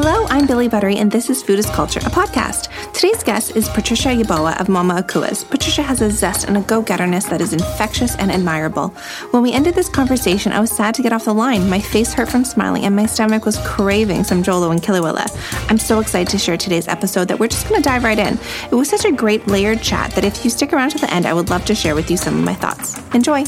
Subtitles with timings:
[0.00, 2.70] Hello, I'm Billy Buttery, and this is Food is Culture, a podcast.
[2.92, 5.42] Today's guest is Patricia Yeboah of Mama Akua's.
[5.42, 8.90] Patricia has a zest and a go getterness that is infectious and admirable.
[9.32, 11.68] When we ended this conversation, I was sad to get off the line.
[11.68, 15.68] My face hurt from smiling, and my stomach was craving some Jollof and Kelewele.
[15.68, 18.38] I'm so excited to share today's episode that we're just going to dive right in.
[18.70, 21.26] It was such a great layered chat that if you stick around to the end,
[21.26, 22.96] I would love to share with you some of my thoughts.
[23.16, 23.44] Enjoy.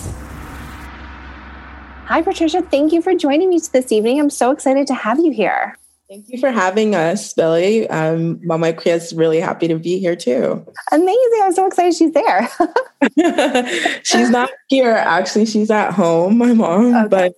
[2.07, 2.61] Hi, Patricia.
[2.61, 4.19] Thank you for joining me this evening.
[4.19, 5.77] I'm so excited to have you here.
[6.11, 7.89] Thank you for having us, Billy.
[7.89, 10.67] Um, Mama Akua is really happy to be here too.
[10.91, 11.41] Amazing.
[11.41, 12.49] I'm so excited she's there.
[14.03, 15.47] she's not here, actually.
[15.47, 17.09] She's at home, my mom, okay.
[17.09, 17.33] but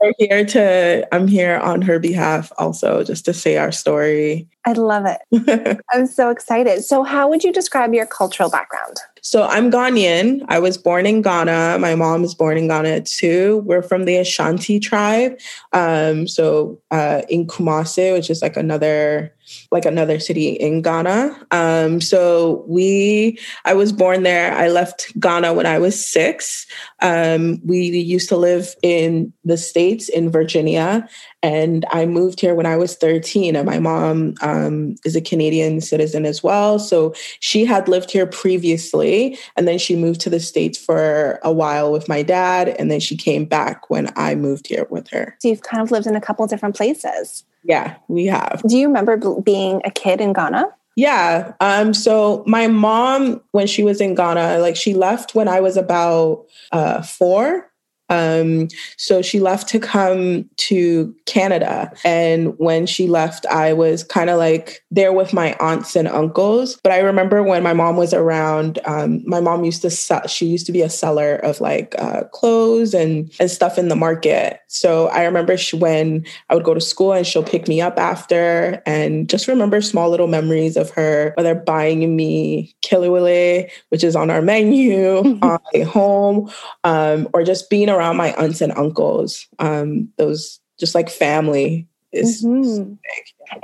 [0.00, 4.48] we're here to, I'm here on her behalf also, just to say our story.
[4.64, 5.80] I love it.
[5.92, 6.84] I'm so excited.
[6.84, 8.96] So, how would you describe your cultural background?
[9.22, 10.44] So I'm Ghanaian.
[10.48, 11.78] I was born in Ghana.
[11.80, 13.62] My mom is born in Ghana too.
[13.64, 15.38] We're from the Ashanti tribe.
[15.72, 19.34] Um, so uh, in Kumasi, which is like another
[19.70, 21.46] like another city in Ghana.
[21.50, 24.52] Um, so we, I was born there.
[24.52, 26.66] I left Ghana when I was six.
[27.00, 31.08] Um, we used to live in the States in Virginia,
[31.42, 33.56] and I moved here when I was 13.
[33.56, 36.78] And my mom um, is a Canadian citizen as well.
[36.78, 41.52] So she had lived here previously, and then she moved to the States for a
[41.52, 45.36] while with my dad, and then she came back when I moved here with her.
[45.40, 47.44] So you've kind of lived in a couple different places.
[47.64, 48.62] Yeah, we have.
[48.66, 50.66] Do you remember being a kid in Ghana?
[50.96, 51.52] Yeah.
[51.60, 55.76] Um, so my mom, when she was in Ghana, like she left when I was
[55.76, 57.67] about uh, four.
[58.08, 61.92] Um, so she left to come to Canada.
[62.04, 66.78] And when she left, I was kind of like there with my aunts and uncles.
[66.82, 70.46] But I remember when my mom was around, um, my mom used to sell, she
[70.46, 74.60] used to be a seller of like uh, clothes and, and stuff in the market.
[74.68, 77.98] So I remember she, when I would go to school and she'll pick me up
[77.98, 84.16] after and just remember small little memories of her, whether buying me kelewele, which is
[84.16, 86.50] on our menu, on the home,
[86.84, 89.46] um, or just being around my aunts and uncles.
[89.58, 92.94] Um, those just like family is mm-hmm.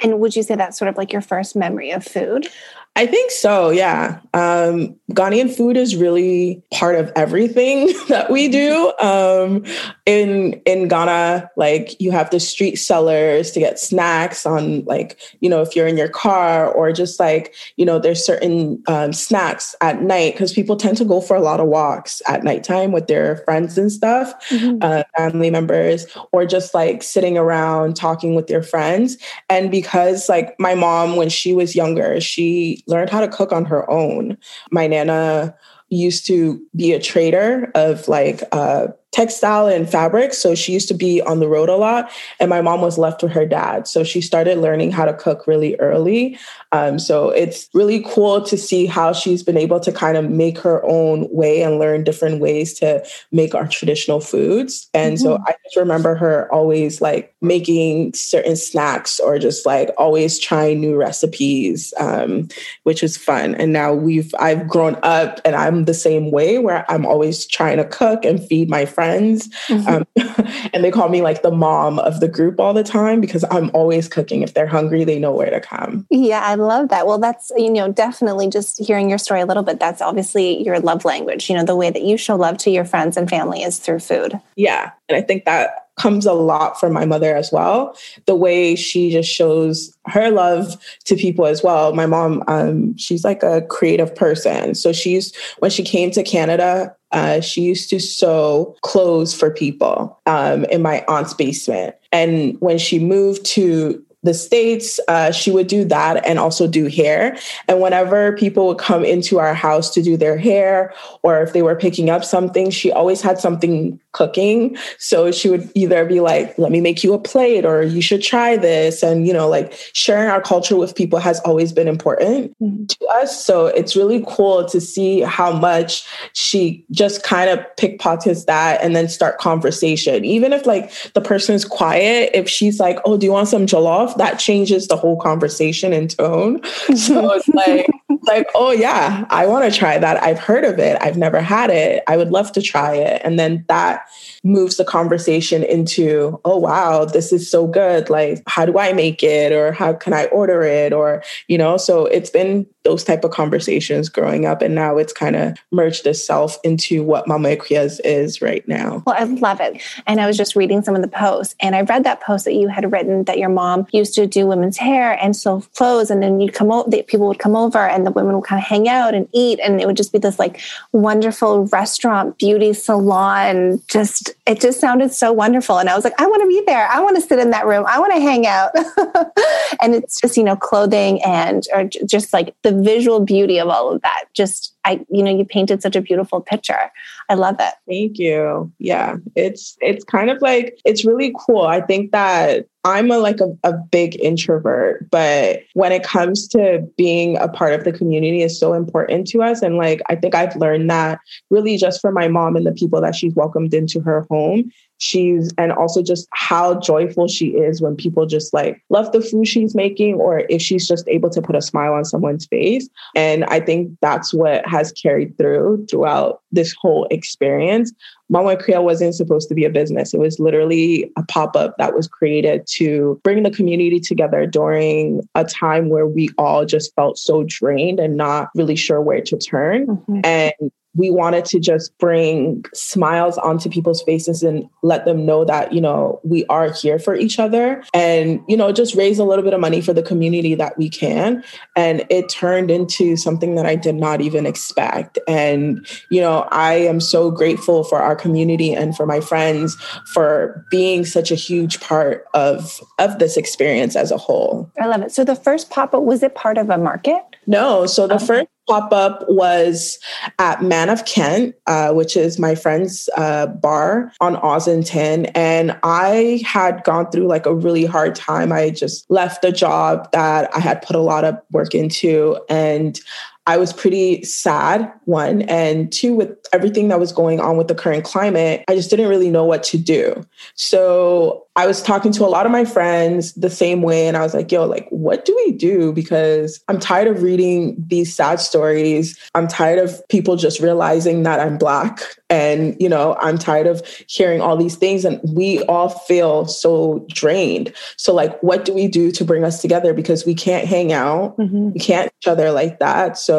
[0.03, 2.49] And would you say that's sort of like your first memory of food?
[2.97, 4.21] I think so, yeah.
[4.35, 8.93] Um, Ghanaian food is really part of everything that we do.
[8.99, 9.65] Um,
[10.07, 15.51] in in Ghana, like you have the street sellers to get snacks on, like you
[15.51, 19.75] know, if you're in your car, or just like you know, there's certain um, snacks
[19.83, 23.07] at night because people tend to go for a lot of walks at nighttime with
[23.07, 24.79] their friends and stuff, mm-hmm.
[24.81, 29.19] uh, family members, or just like sitting around talking with your friends.
[29.51, 33.67] And because like my mom, when she was younger, she learned how to cook on
[33.67, 34.39] her own.
[34.71, 35.55] My nana
[35.89, 40.35] used to be a trader of like uh, textile and fabric.
[40.35, 42.11] So she used to be on the road a lot.
[42.41, 43.87] And my mom was left with her dad.
[43.87, 46.37] So she started learning how to cook really early.
[46.73, 50.59] Um, so it's really cool to see how she's been able to kind of make
[50.59, 54.91] her own way and learn different ways to make our traditional foods.
[54.93, 55.23] And mm-hmm.
[55.23, 60.81] so I just remember her always like making certain snacks or just like always trying
[60.81, 62.49] new recipes, um,
[62.83, 63.55] which is fun.
[63.55, 67.77] And now we've, I've grown up and I'm the same way where I'm always trying
[67.77, 69.04] to cook and feed my friends.
[69.09, 69.89] Mm-hmm.
[69.89, 70.07] Um,
[70.73, 73.71] and they call me like the mom of the group all the time because I'm
[73.75, 74.43] always cooking.
[74.43, 76.07] If they're hungry, they know where to come.
[76.11, 77.07] Yeah, I love that.
[77.07, 80.81] Well, that's, you know, definitely just hearing your story a little bit, that's obviously your
[80.81, 81.49] love language.
[81.49, 84.01] You know, the way that you show love to your friends and family is through
[84.01, 84.41] food.
[84.57, 84.93] Yeah.
[85.09, 87.97] And I think that comes a lot from my mother as well.
[88.27, 91.95] The way she just shows her love to people as well.
[91.95, 94.75] My mom, um, she's like a creative person.
[94.75, 100.21] So she's, when she came to Canada, uh, she used to sew clothes for people
[100.27, 101.95] um, in my aunt's basement.
[102.13, 106.87] And when she moved to the States, uh, she would do that and also do
[106.87, 107.39] hair.
[107.69, 110.93] And whenever people would come into our house to do their hair,
[111.23, 114.77] or if they were picking up something, she always had something cooking.
[114.99, 118.23] So she would either be like, let me make you a plate, or you should
[118.23, 119.03] try this.
[119.03, 122.87] And, you know, like sharing our culture with people has always been important mm-hmm.
[122.87, 123.45] to us.
[123.45, 128.97] So it's really cool to see how much she just kind of pickpockets that and
[128.97, 130.25] then start conversation.
[130.25, 133.67] Even if like the person is quiet, if she's like, oh, do you want some
[133.67, 134.14] jollof?
[134.17, 136.63] That changes the whole conversation and tone.
[136.97, 137.89] So it's like,
[138.27, 140.23] like, oh yeah, I want to try that.
[140.23, 140.97] I've heard of it.
[141.01, 142.03] I've never had it.
[142.09, 143.21] I would love to try it.
[143.25, 144.07] And then that
[144.43, 148.11] moves the conversation into, oh wow, this is so good.
[148.11, 149.53] Like, how do I make it?
[149.53, 150.93] Or how can I order it?
[150.93, 154.61] Or, you know, so it's been those type of conversations growing up.
[154.61, 159.03] And now it's kind of merged itself into what Mama Akua's is right now.
[159.07, 159.83] Well, I love it.
[160.07, 162.53] And I was just reading some of the posts and I read that post that
[162.53, 166.11] you had written that your mom used to do women's hair and sew clothes.
[166.11, 168.67] And then you'd come over, people would come over and the women would kind of
[168.67, 169.59] hang out and eat.
[169.61, 170.61] And it would just be this like
[170.93, 173.81] wonderful restaurant, beauty salon.
[173.89, 175.79] Just, it just sounded so wonderful.
[175.79, 176.87] And I was like, I want to be there.
[176.89, 177.87] I want to sit in that room.
[177.89, 178.73] I want to hang out.
[179.81, 183.93] and it's just, you know, clothing and or just like the visual beauty of all
[183.93, 184.25] of that.
[184.35, 186.91] Just I, you know, you painted such a beautiful picture.
[187.29, 187.75] I love it.
[187.89, 188.71] Thank you.
[188.79, 189.17] Yeah.
[189.35, 191.63] It's it's kind of like it's really cool.
[191.63, 196.87] I think that I'm a like a, a big introvert, but when it comes to
[196.99, 199.63] being a part of the community is so important to us.
[199.63, 201.19] And like I think I've learned that
[201.51, 205.53] really just from my mom and the people that she's welcomed into her home she's
[205.59, 209.75] and also just how joyful she is when people just like love the food she's
[209.75, 213.59] making or if she's just able to put a smile on someone's face and i
[213.61, 217.93] think that's what has carried through throughout this whole experience
[218.31, 220.15] Mama Akua wasn't supposed to be a business.
[220.15, 225.21] It was literally a pop up that was created to bring the community together during
[225.35, 229.37] a time where we all just felt so drained and not really sure where to
[229.37, 229.87] turn.
[229.87, 230.21] Mm-hmm.
[230.25, 235.73] And we wanted to just bring smiles onto people's faces and let them know that,
[235.73, 239.45] you know, we are here for each other and, you know, just raise a little
[239.45, 241.43] bit of money for the community that we can.
[241.77, 245.19] And it turned into something that I did not even expect.
[245.27, 249.77] And, you know, I am so grateful for our community and for my friends
[250.13, 254.71] for being such a huge part of, of this experience as a whole.
[254.81, 255.13] I love it.
[255.13, 257.23] So the first pop up, was it part of a market?
[257.47, 257.87] No.
[257.87, 258.27] So the okay.
[258.27, 259.99] first pop up was
[260.39, 265.31] at Man of Kent, uh, which is my friend's uh, bar on Ossington.
[265.35, 268.53] And I had gone through like a really hard time.
[268.53, 272.39] I just left a job that I had put a lot of work into.
[272.49, 272.99] And
[273.47, 275.43] I was pretty sad, one.
[275.43, 279.09] And two, with everything that was going on with the current climate, I just didn't
[279.09, 280.25] really know what to do.
[280.55, 284.09] So I was talking to a lot of my friends the same way.
[284.09, 285.93] And I was like, yo, like, what do we do?
[285.93, 289.19] Because I'm tired of reading these sad stories.
[289.35, 292.01] I'm tired of people just realizing that I'm Black.
[292.31, 295.05] And, you know, I'm tired of hearing all these things.
[295.05, 297.73] And we all feel so drained.
[297.97, 299.93] So, like, what do we do to bring us together?
[299.93, 301.73] Because we can't hang out, mm-hmm.
[301.73, 303.19] we can't each other like that.
[303.19, 303.34] So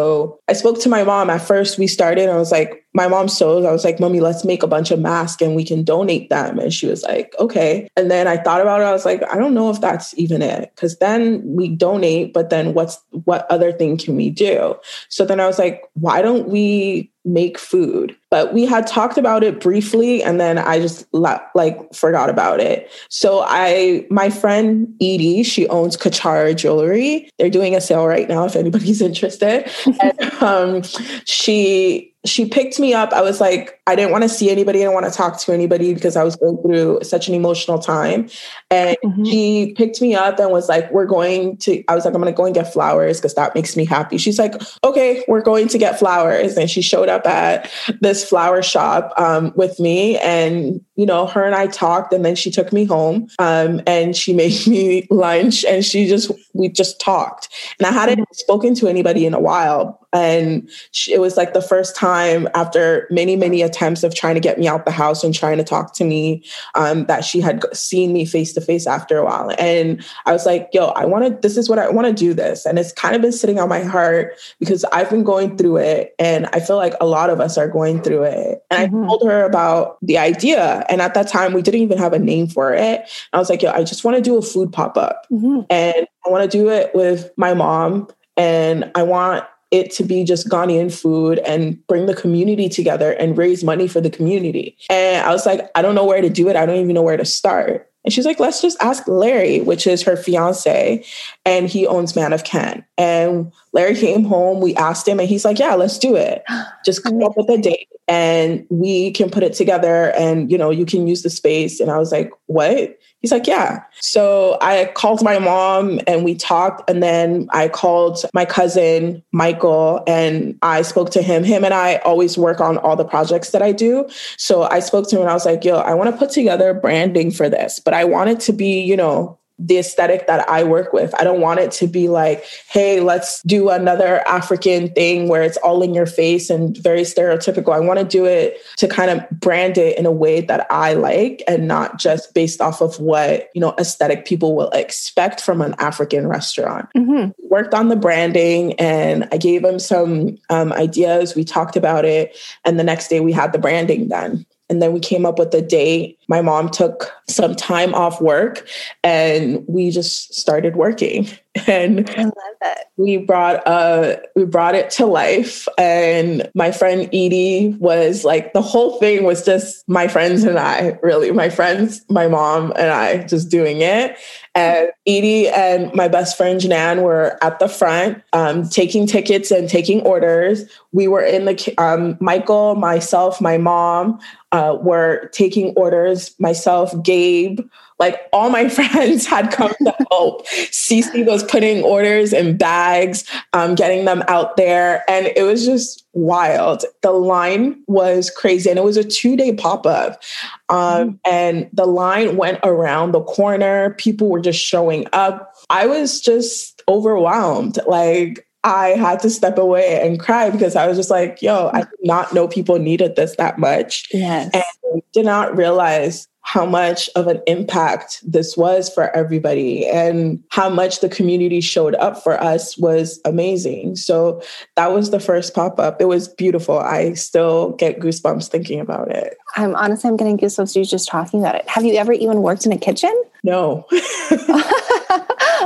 [0.48, 1.30] I spoke to my mom.
[1.30, 3.66] At first, we started, I was like, my mom sews.
[3.66, 6.60] I was like, Mommy, let's make a bunch of masks and we can donate them.
[6.60, 7.90] And she was like, okay.
[7.98, 8.86] And then I thought about it.
[8.86, 10.72] I was like, I don't know if that's even it.
[10.78, 14.76] Cause then we donate, but then what's what other thing can we do?
[15.10, 18.16] So then I was like, why don't we make food?
[18.36, 22.92] But we had talked about it briefly and then I just like forgot about it.
[23.08, 27.30] So I my friend Edie, she owns Kachara Jewelry.
[27.40, 29.72] They're doing a sale right now if anybody's interested.
[30.02, 30.82] and um,
[31.24, 33.14] she she picked me up.
[33.14, 34.80] I was like, I didn't want to see anybody.
[34.80, 37.80] I didn't want to talk to anybody because I was going through such an emotional
[37.80, 38.30] time.
[38.72, 39.24] And mm-hmm.
[39.26, 42.34] she picked me up and was like, We're going to, I was like, I'm going
[42.34, 44.18] to go and get flowers because that makes me happy.
[44.18, 46.58] She's like, Okay, we're going to get flowers.
[46.58, 47.72] And she showed up at
[48.02, 50.18] this flower shop um, with me.
[50.20, 54.16] And, you know, her and I talked and then she took me home um, and
[54.16, 57.50] she made me lunch and she just, we just talked.
[57.80, 58.34] And I hadn't mm-hmm.
[58.34, 60.06] spoken to anybody in a while.
[60.14, 64.40] And she, it was like the first time after many, many attempts of trying to
[64.40, 67.64] get me out the house and trying to talk to me um, that she had
[67.76, 69.52] seen me face to face after a while.
[69.60, 72.34] And I was like, yo, I want to, this is what I want to do
[72.34, 72.66] this.
[72.66, 76.16] And it's kind of been sitting on my heart because I've been going through it.
[76.18, 78.64] And I feel like a lot of us are going through it.
[78.72, 79.04] And mm-hmm.
[79.04, 80.86] I told her about the idea.
[80.88, 83.10] And at that time, we didn't even have a name for it.
[83.34, 85.26] I was like, yo, I just want to do a food pop up.
[85.30, 85.62] Mm-hmm.
[85.70, 88.08] And I want to do it with my mom.
[88.38, 93.38] And I want it to be just Ghanaian food and bring the community together and
[93.38, 94.78] raise money for the community.
[94.90, 96.56] And I was like, I don't know where to do it.
[96.56, 97.92] I don't even know where to start.
[98.06, 101.04] And she's like, let's just ask Larry, which is her fiance,
[101.44, 102.84] and he owns Man of Kent.
[102.98, 106.44] And Larry came home, we asked him, and he's like, yeah, let's do it.
[106.86, 110.70] Just come up with a date and we can put it together and, you know,
[110.70, 111.80] you can use the space.
[111.80, 112.98] And I was like, what?
[113.20, 113.84] He's like, yeah.
[114.02, 116.88] So I called my mom and we talked.
[116.88, 121.44] And then I called my cousin, Michael, and I spoke to him.
[121.44, 124.08] Him and I always work on all the projects that I do.
[124.38, 126.76] So I spoke to him and I was like, yo, I want to put together
[126.76, 130.64] branding for this, but I want it to be, you know, the aesthetic that I
[130.64, 131.16] work with.
[131.16, 135.58] I don't want it to be like, hey, let's do another African thing where it's
[135.58, 137.74] all in your face and very stereotypical.
[137.74, 140.94] I want to do it to kind of brand it in a way that I
[140.94, 145.62] like and not just based off of what, you know, aesthetic people will expect from
[145.62, 146.90] an African restaurant.
[146.96, 147.32] Mm-hmm.
[147.50, 151.34] Worked on the branding and I gave him some um, ideas.
[151.34, 152.38] We talked about it.
[152.66, 154.46] And the next day we had the branding done.
[154.70, 156.18] And then we came up with a date.
[156.28, 158.68] My mom took some time off work
[159.04, 161.28] and we just started working.
[161.68, 162.80] And I love it.
[162.98, 165.70] We brought uh we brought it to life.
[165.78, 171.00] And my friend Edie was like the whole thing was just my friends and I,
[171.02, 171.32] really.
[171.32, 174.18] My friends, my mom and I just doing it.
[174.54, 179.70] And Edie and my best friend Janan were at the front, um, taking tickets and
[179.70, 180.66] taking orders.
[180.92, 184.20] We were in the um, Michael, myself, my mom
[184.56, 186.34] uh, were taking orders.
[186.40, 187.60] Myself, Gabe,
[188.00, 190.48] like all my friends had come to help.
[190.48, 195.04] Cece was putting orders in bags, um, getting them out there.
[195.10, 196.86] And it was just wild.
[197.02, 198.70] The line was crazy.
[198.70, 200.24] And it was a two day pop up.
[200.70, 201.20] Um, mm.
[201.26, 203.94] And the line went around the corner.
[203.96, 205.54] People were just showing up.
[205.70, 207.78] I was just overwhelmed.
[207.88, 211.82] Like, I had to step away and cry because I was just like, yo, I
[211.82, 214.08] did not know people needed this that much.
[214.12, 214.50] Yes.
[214.54, 220.70] And did not realize how much of an impact this was for everybody and how
[220.70, 223.96] much the community showed up for us was amazing.
[223.96, 224.44] So
[224.76, 226.00] that was the first pop up.
[226.00, 226.78] It was beautiful.
[226.78, 229.38] I still get goosebumps thinking about it.
[229.56, 231.68] I'm honestly, I'm getting goosebumps you just talking about it.
[231.68, 233.24] Have you ever even worked in a kitchen?
[233.44, 233.88] No.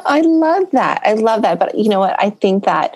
[0.05, 1.01] I love that.
[1.03, 1.59] I love that.
[1.59, 2.15] But you know what?
[2.19, 2.95] I think that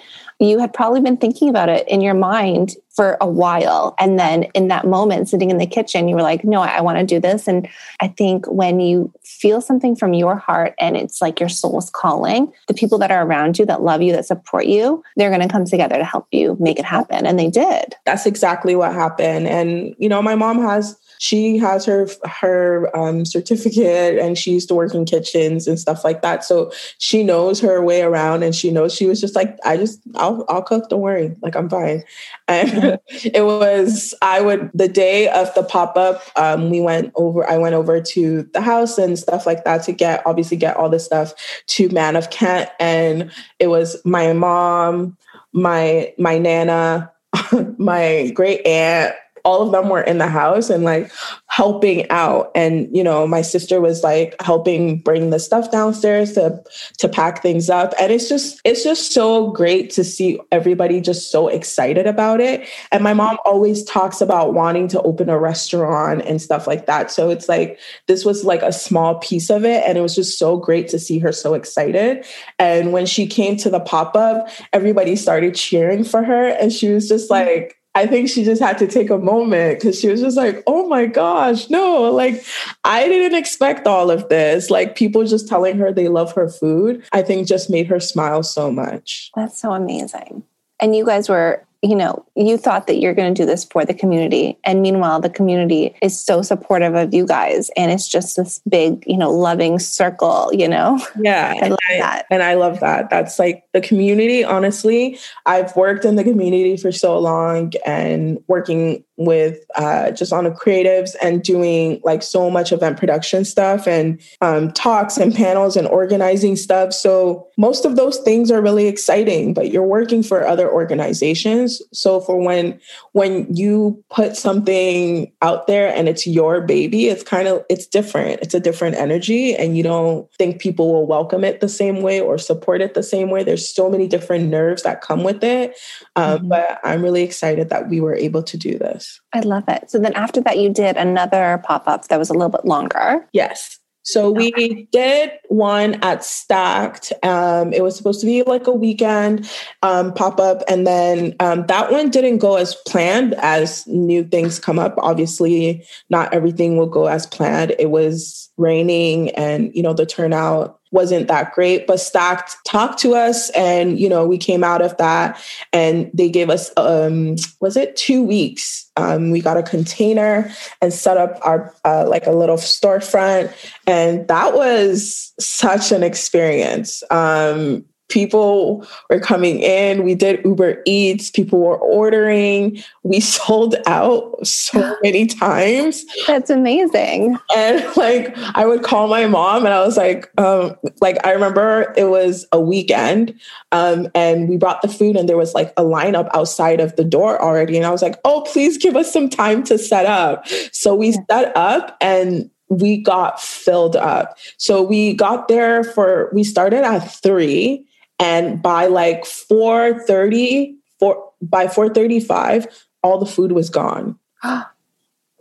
[0.49, 3.95] you had probably been thinking about it in your mind for a while.
[3.97, 6.81] And then in that moment, sitting in the kitchen, you were like, no, I, I
[6.81, 7.47] want to do this.
[7.47, 7.67] And
[7.99, 12.51] I think when you feel something from your heart and it's like your soul's calling,
[12.67, 15.47] the people that are around you, that love you, that support you, they're going to
[15.47, 17.25] come together to help you make it happen.
[17.25, 17.95] And they did.
[18.05, 19.47] That's exactly what happened.
[19.47, 24.67] And, you know, my mom has she has her her um, certificate and she used
[24.67, 26.43] to work in kitchens and stuff like that.
[26.43, 30.01] So she knows her way around and she knows she was just like, I just
[30.15, 32.03] I'll I'll cook, don't worry, like I'm fine.
[32.49, 37.49] And it was I would the day of the pop up, um, we went over.
[37.49, 40.89] I went over to the house and stuff like that to get obviously get all
[40.89, 41.33] the stuff
[41.67, 45.17] to Man of Kent, and it was my mom,
[45.53, 47.13] my my nana,
[47.77, 51.11] my great aunt all of them were in the house and like
[51.47, 52.51] helping out.
[52.55, 56.61] And you know my sister was like helping bring the stuff downstairs to
[56.99, 57.93] to pack things up.
[57.99, 62.67] And it's just it's just so great to see everybody just so excited about it.
[62.91, 67.11] And my mom always talks about wanting to open a restaurant and stuff like that.
[67.11, 70.39] So it's like this was like a small piece of it and it was just
[70.39, 72.25] so great to see her so excited.
[72.59, 77.07] And when she came to the pop-up everybody started cheering for her and she was
[77.07, 77.31] just mm.
[77.31, 80.63] like I think she just had to take a moment because she was just like,
[80.65, 82.43] oh my gosh, no, like
[82.83, 84.71] I didn't expect all of this.
[84.71, 88.41] Like people just telling her they love her food, I think just made her smile
[88.41, 89.29] so much.
[89.35, 90.43] That's so amazing.
[90.79, 93.83] And you guys were you know, you thought that you're going to do this for
[93.83, 94.57] the community.
[94.63, 97.69] And meanwhile, the community is so supportive of you guys.
[97.75, 100.97] And it's just this big, you know, loving circle, you know?
[101.19, 101.53] Yeah.
[101.61, 102.25] I love I, that.
[102.31, 103.09] And I love that.
[103.09, 105.19] That's like the community, honestly.
[105.45, 110.49] I've worked in the community for so long and working with uh, just on the
[110.49, 115.87] creatives and doing like so much event production stuff and um, talks and panels and
[115.87, 116.93] organizing stuff.
[116.93, 121.72] So most of those things are really exciting, but you're working for other organizations.
[121.91, 122.79] So for when
[123.13, 128.41] when you put something out there and it's your baby, it's kind of it's different.
[128.41, 132.19] It's a different energy, and you don't think people will welcome it the same way
[132.19, 133.43] or support it the same way.
[133.43, 135.77] There's so many different nerves that come with it,
[136.15, 136.47] um, mm-hmm.
[136.49, 139.21] but I'm really excited that we were able to do this.
[139.33, 139.89] I love it.
[139.89, 143.27] So then after that, you did another pop up that was a little bit longer.
[143.33, 143.79] Yes.
[144.03, 147.11] So we did one at Stackt.
[147.25, 149.49] Um, it was supposed to be like a weekend
[149.81, 153.33] um, pop up, and then um, that one didn't go as planned.
[153.35, 157.75] As new things come up, obviously, not everything will go as planned.
[157.79, 163.15] It was raining, and you know the turnout wasn't that great, but Stackt talked to
[163.15, 167.75] us and, you know, we came out of that and they gave us, um, was
[167.75, 168.89] it two weeks?
[168.95, 173.51] Um, we got a container and set up our, uh, like a little storefront.
[173.87, 177.03] And that was such an experience.
[177.09, 180.03] Um, people were coming in.
[180.03, 181.31] We did Uber Eats.
[181.31, 182.81] People were ordering.
[183.01, 186.05] We sold out so many times.
[186.27, 187.39] That's amazing.
[187.55, 191.91] And like I would call my mom and I was like, um, like I remember
[191.97, 193.33] it was a weekend
[193.71, 197.03] um, and we brought the food and there was like a lineup outside of the
[197.03, 197.75] door already.
[197.77, 200.47] And I was like, oh, please give us some time to set up.
[200.71, 204.37] So we set up and we got filled up.
[204.57, 207.85] So we got there for we started at three,
[208.19, 212.67] and by like 4:30, four by 4:35,
[213.01, 214.17] all the food was gone.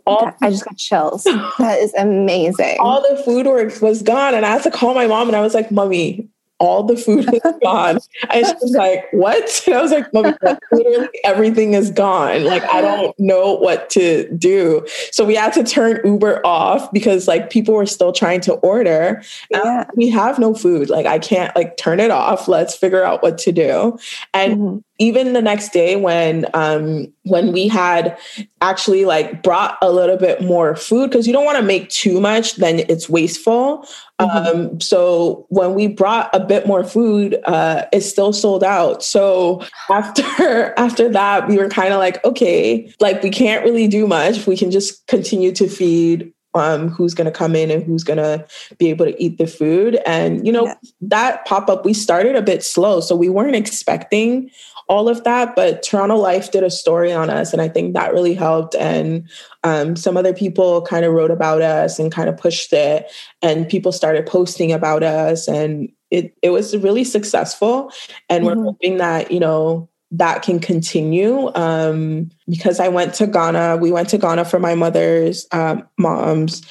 [0.05, 1.23] All, I just got chills.
[1.59, 2.75] That is amazing.
[2.81, 3.47] All the food
[3.81, 4.35] was gone.
[4.35, 6.27] And I had to call my mom and I was like, Mommy,
[6.63, 7.99] all the food is gone.
[8.29, 9.63] And she was like, What?
[9.67, 12.45] And I was like, literally everything is gone.
[12.45, 14.85] Like, I don't know what to do.
[15.11, 19.21] So we had to turn Uber off because like people were still trying to order.
[19.51, 19.83] Yeah.
[19.95, 20.89] We have no food.
[20.89, 22.47] Like, I can't like turn it off.
[22.47, 23.99] Let's figure out what to do.
[24.33, 28.17] And mm-hmm even the next day when um when we had
[28.61, 32.21] actually like brought a little bit more food because you don't want to make too
[32.21, 33.85] much then it's wasteful
[34.19, 34.61] mm-hmm.
[34.61, 39.61] um so when we brought a bit more food uh it still sold out so
[39.89, 44.47] after after that we were kind of like okay like we can't really do much
[44.47, 48.17] we can just continue to feed um, who's going to come in and who's going
[48.17, 48.45] to
[48.77, 49.99] be able to eat the food.
[50.05, 50.75] And, you know, yeah.
[51.01, 52.99] that pop up, we started a bit slow.
[52.99, 54.49] So we weren't expecting
[54.87, 55.55] all of that.
[55.55, 58.75] But Toronto Life did a story on us, and I think that really helped.
[58.75, 59.29] And
[59.63, 63.11] um, some other people kind of wrote about us and kind of pushed it,
[63.41, 67.91] and people started posting about us, and it it was really successful.
[68.29, 68.59] And mm-hmm.
[68.59, 73.77] we're hoping that you know that can continue um, because I went to Ghana.
[73.77, 76.61] We went to Ghana for my mother's um, mom's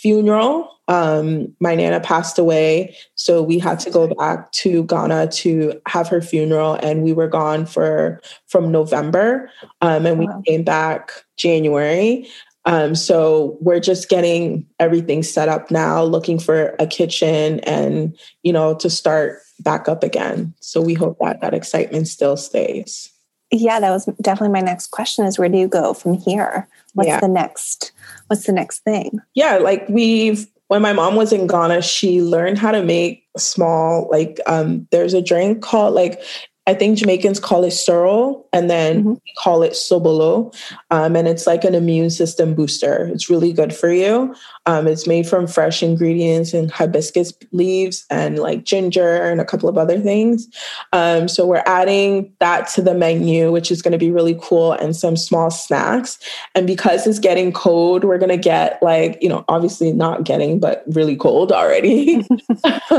[0.00, 5.80] funeral um, my nana passed away, so we had to go back to Ghana to
[5.86, 9.48] have her funeral, and we were gone for from November,
[9.82, 10.42] um, and we wow.
[10.44, 12.28] came back January.
[12.64, 18.52] Um, so we're just getting everything set up now, looking for a kitchen, and you
[18.52, 20.52] know to start back up again.
[20.58, 23.09] So we hope that that excitement still stays.
[23.50, 26.68] Yeah, that was definitely my next question: is where do you go from here?
[26.94, 27.20] What's yeah.
[27.20, 27.92] the next?
[28.28, 29.18] What's the next thing?
[29.34, 34.08] Yeah, like we've when my mom was in Ghana, she learned how to make small,
[34.08, 36.22] like, um, there's a drink called like
[36.70, 39.14] I think Jamaicans call it sorrel, and then mm-hmm.
[39.38, 40.54] call it sobolo.
[40.92, 43.10] Um, and it's like an immune system booster.
[43.12, 44.36] It's really good for you.
[44.70, 49.68] Um, it's made from fresh ingredients and hibiscus leaves and like ginger and a couple
[49.68, 50.46] of other things.
[50.92, 54.70] Um, so we're adding that to the menu, which is going to be really cool,
[54.74, 56.20] and some small snacks.
[56.54, 60.60] And because it's getting cold, we're going to get like, you know, obviously not getting,
[60.60, 62.18] but really cold already.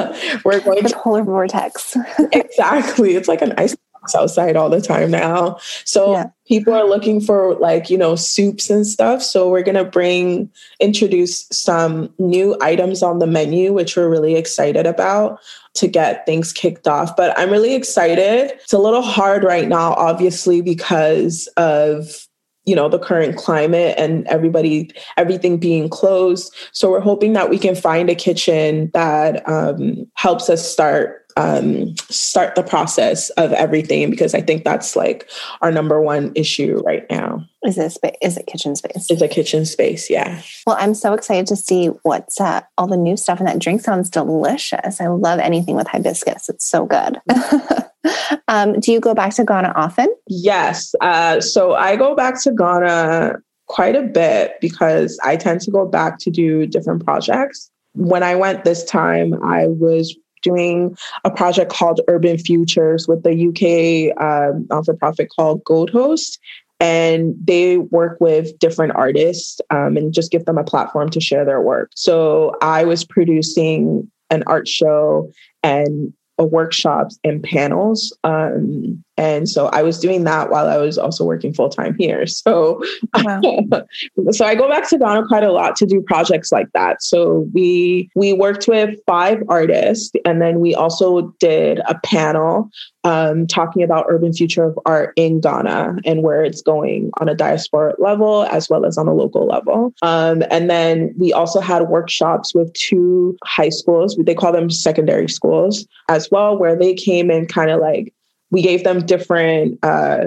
[0.44, 1.96] we're going the to polar vortex.
[2.34, 3.16] exactly.
[3.16, 3.78] It's like an ice
[4.16, 5.58] outside all the time now.
[5.86, 6.30] So yeah.
[6.48, 9.22] people are looking for like, you know, soups and stuff.
[9.22, 14.36] So we're going to bring, introduce some new items on the menu, which we're really
[14.36, 15.40] excited about
[15.76, 17.16] to get things kicked off.
[17.16, 18.52] But I'm really excited.
[18.56, 22.28] It's a little hard right now, obviously, because of
[22.66, 27.58] you know the current climate and everybody everything being closed so we're hoping that we
[27.58, 34.10] can find a kitchen that um, helps us start um, start the process of everything
[34.10, 35.30] because I think that's like
[35.62, 37.46] our number one issue right now.
[37.64, 38.16] Is it space?
[38.22, 39.10] Is it kitchen space?
[39.10, 40.10] Is a kitchen space?
[40.10, 40.42] Yeah.
[40.66, 43.82] Well, I'm so excited to see what's uh, all the new stuff, and that drink
[43.82, 45.00] sounds delicious.
[45.00, 47.20] I love anything with hibiscus; it's so good.
[48.48, 50.14] um, do you go back to Ghana often?
[50.28, 50.94] Yes.
[51.02, 53.36] Uh, so I go back to Ghana
[53.68, 58.36] quite a bit because I tend to go back to do different projects when I
[58.36, 64.68] went this time, I was doing a project called Urban Futures with the UK um,
[64.70, 66.40] non for profit called Gold Host.
[66.80, 71.46] And they work with different artists um, and just give them a platform to share
[71.46, 71.92] their work.
[71.94, 75.30] So I was producing an art show
[75.62, 78.16] and workshops and panels.
[78.24, 82.26] Um, and so I was doing that while I was also working full time here.
[82.42, 82.82] So,
[83.24, 83.40] wow.
[84.32, 87.04] so I go back to Ghana quite a lot to do projects like that.
[87.04, 92.72] So we we worked with five artists, and then we also did a panel
[93.04, 97.36] um, talking about urban future of art in Ghana and where it's going on a
[97.36, 99.94] diaspora level as well as on a local level.
[100.02, 104.18] Um, and then we also had workshops with two high schools.
[104.20, 108.14] They call them secondary schools as well, where they came and kind of like
[108.52, 110.26] we gave them different uh,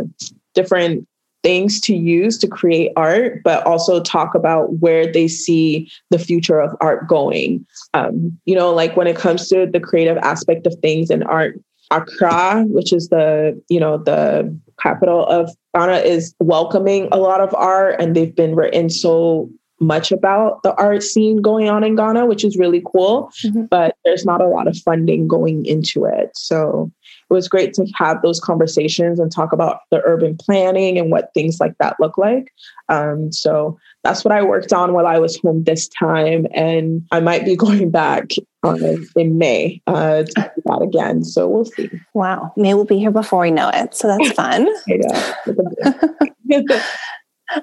[0.55, 1.07] different
[1.45, 6.59] things to use to create art, but also talk about where they see the future
[6.59, 7.65] of art going.
[7.93, 11.61] Um, you know, like when it comes to the creative aspect of things and art,
[11.91, 17.55] Accra, which is the, you know, the capital of Ghana is welcoming a lot of
[17.55, 22.27] art and they've been written so much about the art scene going on in Ghana,
[22.27, 23.65] which is really cool, mm-hmm.
[23.67, 26.31] but there's not a lot of funding going into it.
[26.35, 26.91] So
[27.35, 31.33] it was great to have those conversations and talk about the urban planning and what
[31.35, 32.53] things like that look like.
[32.89, 36.47] Um, so that's what I worked on while I was home this time.
[36.55, 38.31] And I might be going back
[38.63, 38.81] um,
[39.17, 41.25] in May uh, to do that again.
[41.25, 41.91] So we'll see.
[42.15, 42.53] Wow.
[42.57, 43.95] May will be here before we know it.
[43.95, 44.69] So that's fun.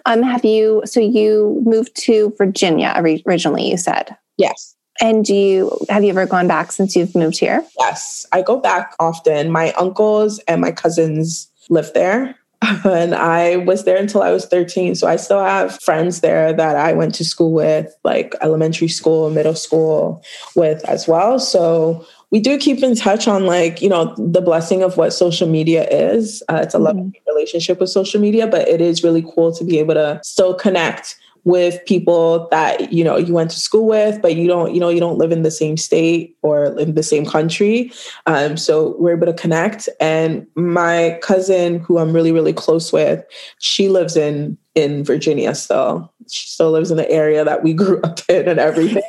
[0.05, 4.17] um, have you, so you moved to Virginia originally, you said?
[4.37, 4.75] Yes.
[4.99, 7.65] And do you have you ever gone back since you've moved here?
[7.79, 9.51] Yes, I go back often.
[9.51, 12.35] My uncles and my cousins live there.
[12.85, 14.93] And I was there until I was 13.
[14.93, 19.31] So I still have friends there that I went to school with, like elementary school,
[19.31, 20.23] middle school
[20.55, 21.39] with as well.
[21.39, 25.47] So we do keep in touch on like you know the blessing of what social
[25.47, 26.85] media is uh, it's a mm-hmm.
[26.85, 30.55] loving relationship with social media but it is really cool to be able to still
[30.55, 34.79] connect with people that you know you went to school with but you don't you
[34.79, 37.91] know you don't live in the same state or in the same country.
[38.27, 39.89] Um, so we're able to connect.
[39.99, 43.23] And my cousin who i'm really really close with
[43.59, 46.13] she lives in in virginia still.
[46.29, 49.03] She still lives in the area that we grew up in and everything.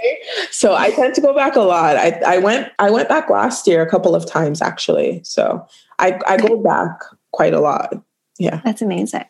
[0.51, 1.97] So i tend to go back a lot.
[1.97, 5.21] I, I went i went back last year a couple of times actually.
[5.25, 5.67] So
[5.99, 6.99] i, I go back
[7.33, 8.03] quite a lot
[8.43, 8.61] yeah.
[8.65, 9.25] That's amazing.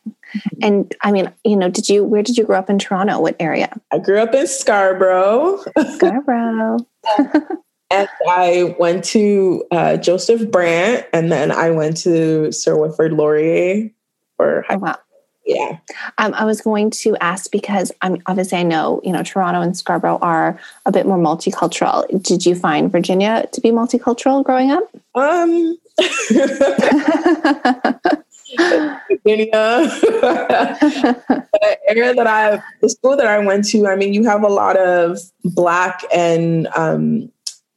[0.63, 3.21] And i mean you know did you where did you grow up in toronto?
[3.21, 3.79] What area?
[3.93, 5.63] I grew up in scarborough.
[5.95, 6.79] Scarborough.
[7.91, 13.91] And i went to uh, joseph brant and then i went to sir wilfrid laurier
[14.39, 14.97] for oh, wow.
[15.45, 15.77] Yeah.
[16.17, 19.77] Um, i was going to ask because i'm obviously i know you know toronto and
[19.77, 22.07] scarborough are a bit more multicultural.
[22.23, 24.85] Did you find virginia to be multicultural growing up?
[25.15, 25.77] Um.
[28.57, 29.01] the
[31.89, 34.77] area that I, the school that I went to, I mean, you have a lot
[34.77, 37.31] of Black and um,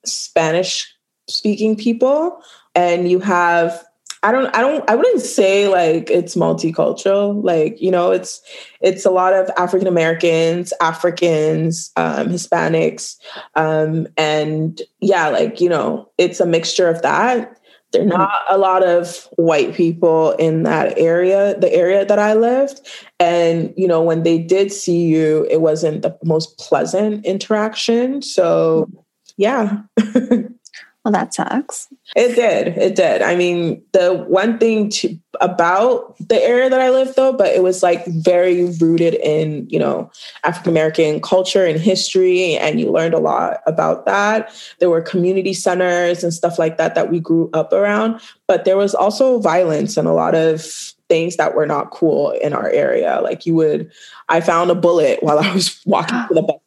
[0.05, 0.93] Spanish
[1.27, 2.41] speaking people,
[2.73, 3.83] and you have.
[4.23, 4.47] I don't.
[4.55, 4.89] I don't.
[4.89, 7.43] I wouldn't say like it's multicultural.
[7.43, 8.41] Like you know, it's
[8.81, 13.17] it's a lot of African Americans, Africans, um, Hispanics,
[13.53, 17.59] um, and yeah, like you know, it's a mixture of that
[17.95, 22.34] there are not a lot of white people in that area, the area that I
[22.34, 22.81] lived.
[23.19, 28.21] And, you know, when they did see you, it wasn't the most pleasant interaction.
[28.21, 28.89] So,
[29.38, 29.81] yeah.
[31.05, 31.87] Well, that sucks.
[32.15, 32.69] It did.
[32.79, 33.21] It did.
[33.21, 37.61] I mean, the one thing to, about the area that I lived, though, but it
[37.61, 40.09] was like very rooted in, you know,
[40.43, 42.55] African American culture and history.
[42.55, 44.51] And you learned a lot about that.
[44.79, 48.19] There were community centers and stuff like that that we grew up around.
[48.47, 50.65] But there was also violence and a lot of
[51.07, 53.19] things that were not cool in our area.
[53.21, 53.91] Like you would,
[54.27, 56.25] I found a bullet while I was walking ah.
[56.29, 56.57] to the bus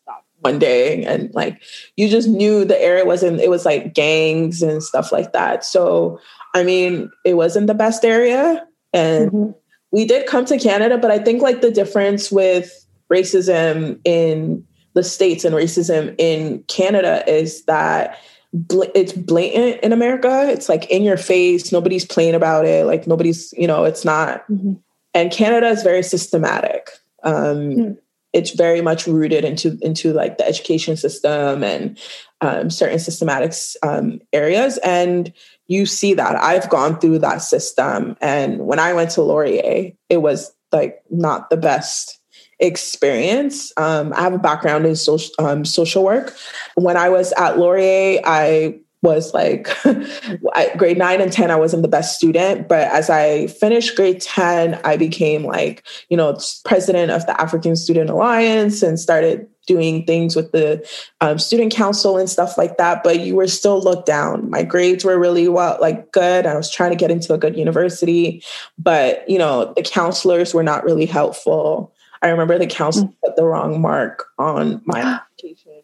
[0.41, 1.61] one day and like
[1.97, 5.65] you just knew the area wasn't it was like gangs and stuff like that.
[5.65, 6.21] So
[6.55, 9.51] i mean it wasn't the best area and mm-hmm.
[9.91, 15.05] we did come to canada but i think like the difference with racism in the
[15.05, 18.19] states and racism in canada is that
[18.53, 20.49] bl- it's blatant in america.
[20.49, 21.73] It's like in your face.
[21.73, 22.87] Nobody's playing about it.
[22.87, 24.75] Like nobody's you know it's not mm-hmm.
[25.15, 26.91] and canada is very systematic.
[27.23, 27.35] Um,
[27.71, 27.97] mm
[28.33, 31.99] it's very much rooted into into like the education system and
[32.41, 35.33] um, certain systematic um, areas and
[35.67, 36.37] you see that.
[36.37, 41.51] I've gone through that system and when i went to laurier it was like not
[41.51, 42.21] the best
[42.61, 43.73] experience.
[43.77, 46.37] Um, i have a background in social, um, social work.
[46.75, 49.69] When i was at laurier i was like
[50.77, 52.69] grade nine and 10, I wasn't the best student.
[52.69, 57.77] But as I finished grade 10, I became like, you know, president of the African
[57.77, 60.85] Student Alliance and started doing things with the
[61.21, 63.05] um, student council and stuff like that.
[63.05, 64.51] But you were still looked down.
[64.51, 66.47] My grades were really well, like good.
[66.47, 68.43] I was trying to get into a good university,
[68.79, 71.95] but, you know, the counselors were not really helpful.
[72.23, 73.15] I remember the counselor mm.
[73.25, 75.01] put the wrong mark on my
[75.39, 75.83] application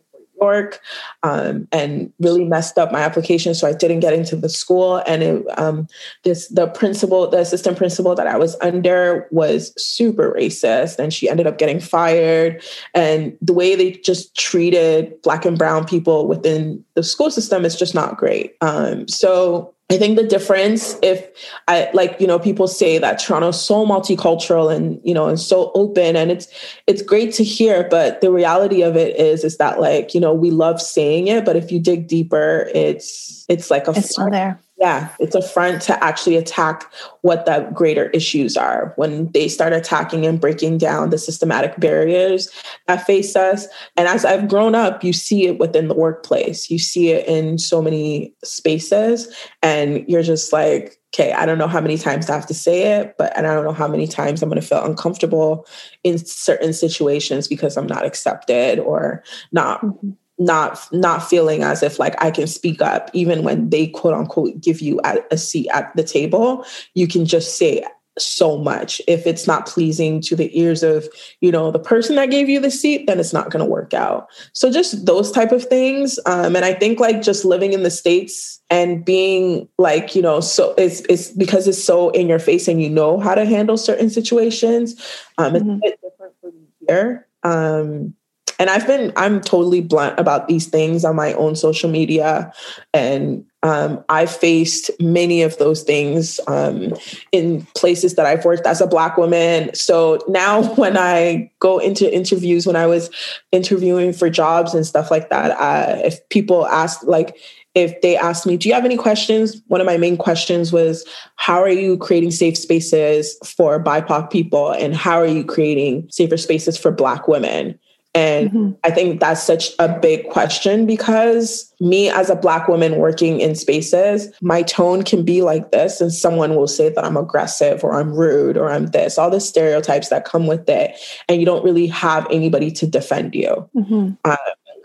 [0.52, 0.80] York
[1.22, 3.54] um, and really messed up my application.
[3.54, 5.02] So I didn't get into the school.
[5.06, 5.86] And it, um,
[6.22, 11.28] this the principal, the assistant principal that I was under was super racist, and she
[11.28, 12.62] ended up getting fired.
[12.94, 17.76] And the way they just treated Black and Brown people within the school system is
[17.76, 18.54] just not great.
[18.60, 21.28] Um, so I think the difference, if
[21.68, 25.70] I like, you know, people say that Toronto's so multicultural and you know and so
[25.74, 26.48] open, and it's
[26.86, 30.32] it's great to hear, but the reality of it is is that like you know
[30.32, 34.30] we love saying it, but if you dig deeper, it's it's like a it's still
[34.30, 34.58] there.
[34.76, 38.92] Yeah, it's a front to actually attack what the greater issues are.
[38.96, 42.50] When they start attacking and breaking down the systematic barriers
[42.88, 43.68] that face us.
[43.96, 47.58] And as I've grown up, you see it within the workplace, you see it in
[47.58, 49.32] so many spaces,
[49.62, 52.98] and you're just like, okay, I don't know how many times I have to say
[52.98, 55.68] it, but and I don't know how many times I'm going to feel uncomfortable
[56.02, 61.98] in certain situations because I'm not accepted or not mm-hmm not not feeling as if
[61.98, 65.94] like I can speak up even when they quote unquote give you a seat at
[65.94, 67.84] the table you can just say
[68.18, 69.02] so much.
[69.08, 71.08] If it's not pleasing to the ears of
[71.40, 73.94] you know the person that gave you the seat then it's not going to work
[73.94, 74.28] out.
[74.52, 77.90] So just those type of things um, and i think like just living in the
[77.90, 82.68] states and being like you know so it's it's because it's so in your face
[82.68, 84.94] and you know how to handle certain situations
[85.38, 85.56] um, mm-hmm.
[85.56, 88.14] it's a bit different for me here um,
[88.58, 92.52] and I've been I'm totally blunt about these things on my own social media,
[92.92, 96.92] and um, I've faced many of those things um,
[97.32, 99.74] in places that I've worked as a Black woman.
[99.74, 103.08] So now, when I go into interviews, when I was
[103.52, 107.38] interviewing for jobs and stuff like that, uh, if people ask, like,
[107.74, 109.60] if they asked me, Do you have any questions?
[109.68, 111.04] One of my main questions was,
[111.36, 114.72] How are you creating safe spaces for BIPOC people?
[114.72, 117.78] And how are you creating safer spaces for Black women?
[118.14, 118.72] And mm-hmm.
[118.84, 123.56] I think that's such a big question because me as a Black woman working in
[123.56, 127.94] spaces, my tone can be like this, and someone will say that I'm aggressive or
[127.94, 130.96] I'm rude or I'm this, all the stereotypes that come with it.
[131.28, 133.68] And you don't really have anybody to defend you.
[133.74, 134.12] Mm-hmm.
[134.24, 134.36] Uh,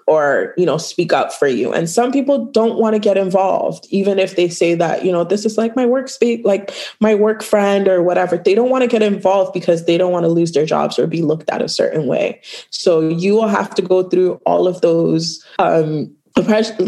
[0.10, 1.72] or you know speak up for you.
[1.72, 5.24] And some people don't want to get involved even if they say that you know
[5.24, 8.38] this is like my workspace like my work friend or whatever.
[8.38, 11.06] They don't want to get involved because they don't want to lose their jobs or
[11.06, 12.42] be looked at a certain way.
[12.72, 16.14] So you will have to go through all of those um,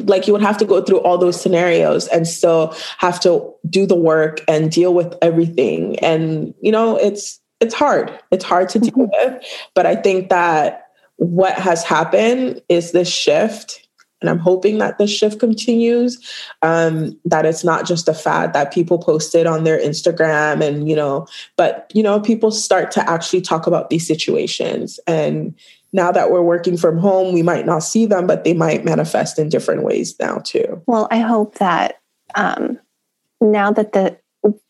[0.05, 3.85] like you would have to go through all those scenarios and still have to do
[3.85, 5.99] the work and deal with everything.
[5.99, 8.11] And you know it's it's hard.
[8.31, 9.33] It's hard to deal mm-hmm.
[9.33, 9.43] with
[9.75, 10.90] but i think that
[11.21, 13.87] what has happened is this shift
[14.21, 16.19] and i'm hoping that this shift continues
[16.63, 20.95] um, that it's not just a fad that people posted on their instagram and you
[20.95, 24.99] know but you know people start to actually talk about these situations.
[25.05, 25.53] And
[25.93, 29.37] now that we're working from home we might not see them but they might manifest
[29.37, 30.81] in different ways now too.
[30.87, 31.99] Well i hope that
[32.33, 32.79] um,
[33.41, 34.17] now that the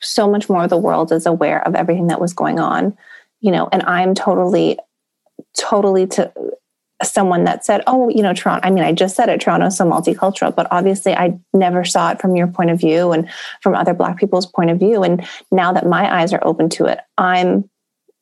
[0.01, 2.97] so much more of the world is aware of everything that was going on
[3.39, 4.77] you know and i'm totally
[5.57, 6.31] totally to
[7.03, 9.85] someone that said, oh, you know, Toronto, I mean, I just said it, Toronto's so
[9.85, 13.29] multicultural, but obviously I never saw it from your point of view and
[13.61, 15.03] from other Black people's point of view.
[15.03, 17.69] And now that my eyes are open to it, I'm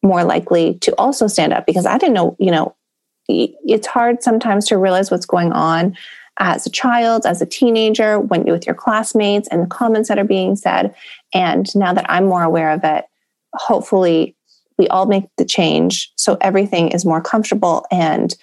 [0.01, 2.75] more likely to also stand up because I didn't know, you know,
[3.27, 5.95] it's hard sometimes to realize what's going on
[6.39, 10.23] as a child, as a teenager, when with your classmates and the comments that are
[10.23, 10.95] being said.
[11.33, 13.05] And now that I'm more aware of it,
[13.53, 14.35] hopefully
[14.79, 18.35] we all make the change so everything is more comfortable and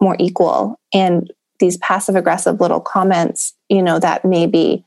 [0.00, 0.78] more equal.
[0.92, 4.84] And these passive aggressive little comments you know that maybe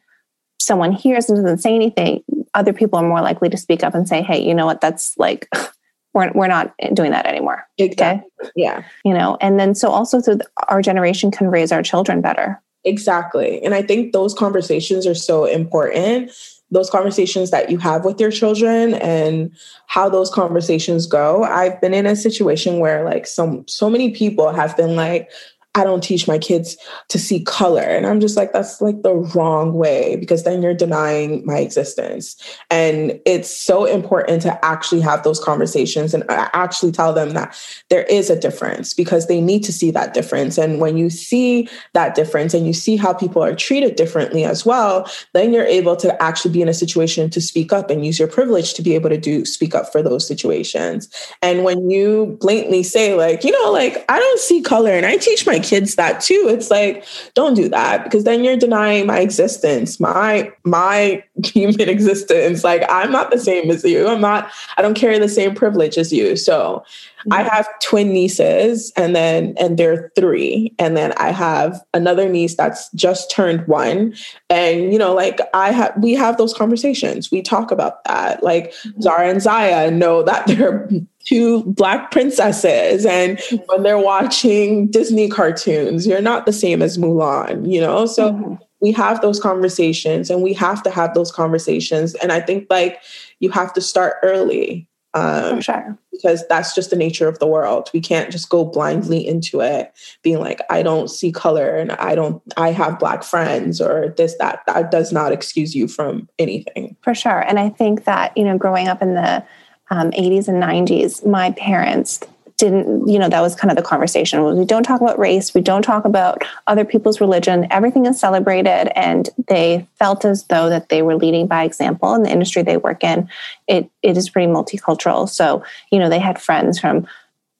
[0.59, 2.23] someone hears and doesn't say anything
[2.53, 4.81] other people are more likely to speak up and say hey you know what?
[4.81, 5.49] That's like
[6.13, 7.65] we're, we're not doing that anymore.
[7.77, 8.29] Exactly.
[8.41, 8.83] okay yeah.
[9.03, 12.61] You know and then so also so our generation can raise our children better.
[12.83, 13.61] Exactly.
[13.63, 16.31] And i think those conversations are so important
[16.71, 19.51] those conversations that you have with your children and
[19.87, 21.43] how those conversations go.
[21.43, 25.29] I've been in a situation where like some so many people have been like,
[25.73, 26.75] I don't teach my kids
[27.07, 27.81] to see color.
[27.81, 32.35] And I'm just like, that's like the wrong way because then you're denying my existence.
[32.69, 37.57] And it's so important to actually have those conversations and uh, actually tell them that
[37.89, 40.57] there is a difference because they need to see that difference.
[40.57, 44.65] And when you see that difference and you see how people are treated differently as
[44.65, 48.19] well, then you're able to actually be in a situation to speak up and use
[48.19, 51.09] your privilege to be able to do speak up for those situations.
[51.41, 55.15] And when you blatantly say, like, you know, like, I don't see color and I
[55.15, 56.47] teach my kids that too.
[56.49, 62.63] It's like, don't do that because then you're denying my existence, my my human existence.
[62.63, 64.07] Like I'm not the same as you.
[64.07, 66.35] I'm not, I don't carry the same privilege as you.
[66.35, 66.83] So
[67.19, 67.33] mm-hmm.
[67.33, 70.73] I have twin nieces and then and they're three.
[70.79, 74.13] And then I have another niece that's just turned one.
[74.49, 77.31] And you know, like I have we have those conversations.
[77.31, 78.43] We talk about that.
[78.43, 79.01] Like mm-hmm.
[79.01, 80.89] Zara and Zaya know that they're
[81.25, 87.71] two black princesses and when they're watching disney cartoons you're not the same as mulan
[87.71, 88.55] you know so mm-hmm.
[88.79, 93.01] we have those conversations and we have to have those conversations and i think like
[93.39, 95.97] you have to start early Um, sure.
[96.11, 97.89] Because that's just the nature of the world.
[97.93, 99.91] We can't just go blindly into it,
[100.23, 104.37] being like, I don't see color and I don't, I have black friends or this,
[104.37, 104.61] that.
[104.67, 106.95] That does not excuse you from anything.
[107.01, 107.41] For sure.
[107.41, 109.43] And I think that, you know, growing up in the
[109.91, 112.19] um, 80s and 90s, my parents
[112.57, 114.43] didn't, you know, that was kind of the conversation.
[114.57, 117.67] We don't talk about race, we don't talk about other people's religion.
[117.71, 122.23] Everything is celebrated, and they felt as though that they were leading by example in
[122.23, 123.29] the industry they work in.
[123.67, 127.07] It it is pretty multicultural, so you know they had friends from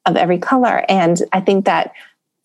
[0.05, 1.93] of every color, and I think that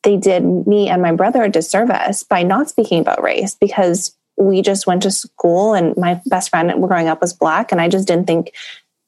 [0.03, 4.63] they did me and my brother a disservice by not speaking about race because we
[4.63, 8.07] just went to school and my best friend growing up was black and i just
[8.07, 8.53] didn't think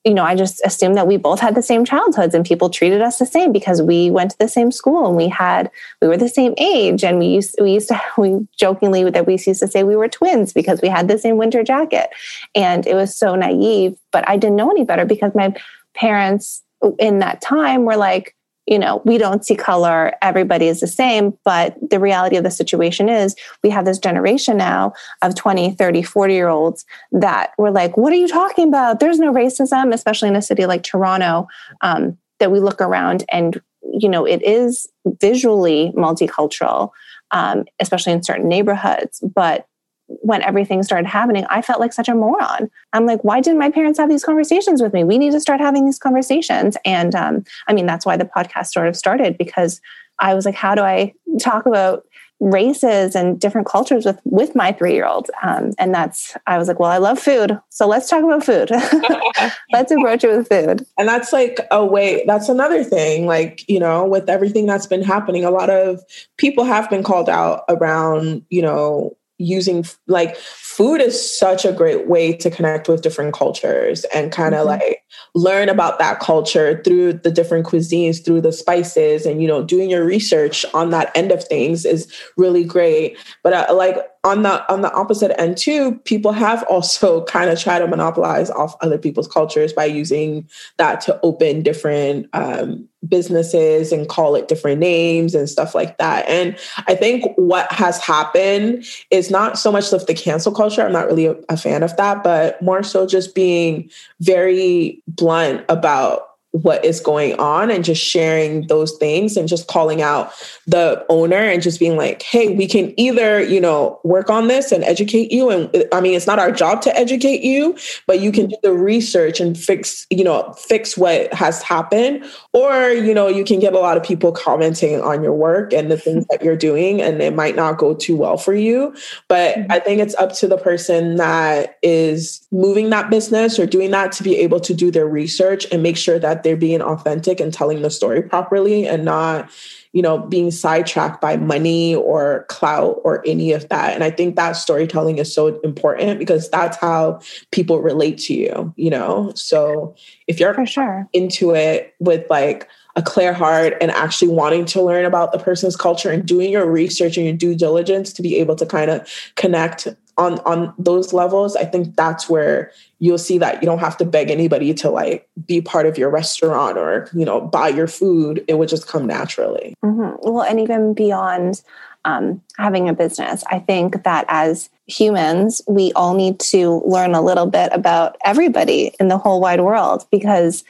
[0.08, 3.02] you know, I just assumed that we both had the same childhoods and people treated
[3.02, 6.16] us the same because we went to the same school and we had we were
[6.16, 7.04] the same age.
[7.04, 10.08] And we used we used to we jokingly that we used to say we were
[10.08, 12.10] twins because we had the same winter jacket.
[12.54, 15.54] And it was so naive but I didn't know any better because my
[15.94, 16.62] parents
[16.98, 18.34] in that time were like
[18.68, 21.36] you know, we don't see color, everybody is the same.
[21.44, 26.02] But the reality of the situation is we have this generation now of 20, 30,
[26.02, 29.00] 40 year olds that were like, what are you talking about?
[29.00, 31.48] There's no racism, especially in a city like Toronto,
[31.80, 36.90] um, that we look around and, you know, it is visually multicultural,
[37.30, 39.20] um, especially in certain neighborhoods.
[39.34, 39.66] But
[40.08, 42.70] when everything started happening, I felt like such a moron.
[42.92, 45.04] I'm like, why didn't my parents have these conversations with me?
[45.04, 46.76] We need to start having these conversations.
[46.84, 49.80] And um, I mean, that's why the podcast sort of started because
[50.18, 52.04] I was like, how do I talk about
[52.40, 55.30] races and different cultures with with my three year old?
[55.42, 58.70] Um, and that's I was like, well, I love food, so let's talk about food.
[59.72, 60.86] let's approach it with food.
[60.96, 62.24] And that's like a way.
[62.26, 63.26] That's another thing.
[63.26, 66.00] Like you know, with everything that's been happening, a lot of
[66.36, 72.08] people have been called out around you know using like food is such a great
[72.08, 74.80] way to connect with different cultures and kind of mm-hmm.
[74.80, 79.62] like learn about that culture through the different cuisines through the spices and you know
[79.62, 83.96] doing your research on that end of things is really great but uh, like
[84.28, 88.50] on the on the opposite end too people have also kind of tried to monopolize
[88.50, 94.48] off other people's cultures by using that to open different um, businesses and call it
[94.48, 96.28] different names and stuff like that.
[96.28, 100.92] And i think what has happened is not so much of the cancel culture i'm
[100.92, 106.27] not really a, a fan of that but more so just being very blunt about
[106.52, 110.32] what is going on and just sharing those things and just calling out
[110.66, 114.72] the owner and just being like hey we can either you know work on this
[114.72, 115.50] and educate you.
[115.50, 118.56] And uh, i mean it's not our job to educate you but you can do
[118.62, 122.24] the research and fix you know fix what has happened
[122.58, 125.90] or you know you can get a lot of people commenting on your work and
[125.90, 128.94] the things that you're doing and it might not go too well for you
[129.28, 129.72] but mm-hmm.
[129.72, 134.10] i think it's up to the person that is moving that business or doing that
[134.10, 137.54] to be able to do their research and make sure that they're being authentic and
[137.54, 139.48] telling the story properly and not
[139.92, 143.94] you know being sidetracked by money or clout or any of that.
[143.94, 147.20] And i think that storytelling is so important because that's how
[147.50, 149.32] people relate to you you know?
[149.34, 149.94] So
[150.26, 151.08] if you're for sure.
[151.12, 155.76] into it with like a clear heart and actually wanting to learn about the person's
[155.76, 159.08] culture and doing your research and your due diligence to be able to kind of
[159.36, 159.88] connect
[160.18, 164.04] on on those levels i think that's where you'll see that you don't have to
[164.04, 168.44] beg anybody to like be part of your restaurant or you know buy your food.
[168.48, 169.74] It would just come naturally.
[169.84, 170.28] Mm-hmm.
[170.28, 171.62] well and even beyond
[172.04, 177.20] um, having a business i think that as humans we all need to learn a
[177.20, 180.64] little bit about everybody in the whole wide world because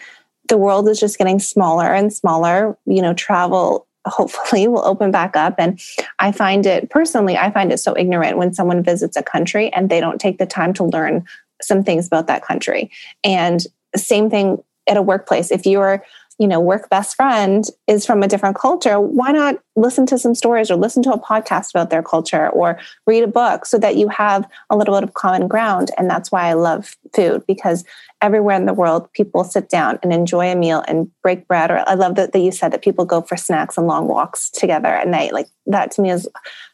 [0.49, 2.77] the world is just getting smaller and smaller.
[2.87, 5.55] You know travel hopefully will open back up.
[5.59, 5.81] And
[6.19, 9.89] I find it personally, I find it so ignorant when someone visits a country and
[9.89, 11.25] they don't take the time to learn
[11.63, 12.91] some things about that country.
[13.25, 13.65] And
[13.97, 15.51] same thing at a workplace.
[15.51, 16.03] If you're
[16.39, 20.35] you know work best friend is from a different culture why not listen to some
[20.35, 23.97] stories or listen to a podcast about their culture or read a book so that
[23.97, 27.85] you have a little bit of common ground and that's why i love food because
[28.21, 31.83] everywhere in the world people sit down and enjoy a meal and break bread or
[31.89, 34.89] i love that, that you said that people go for snacks and long walks together
[34.89, 36.29] at night like that to me is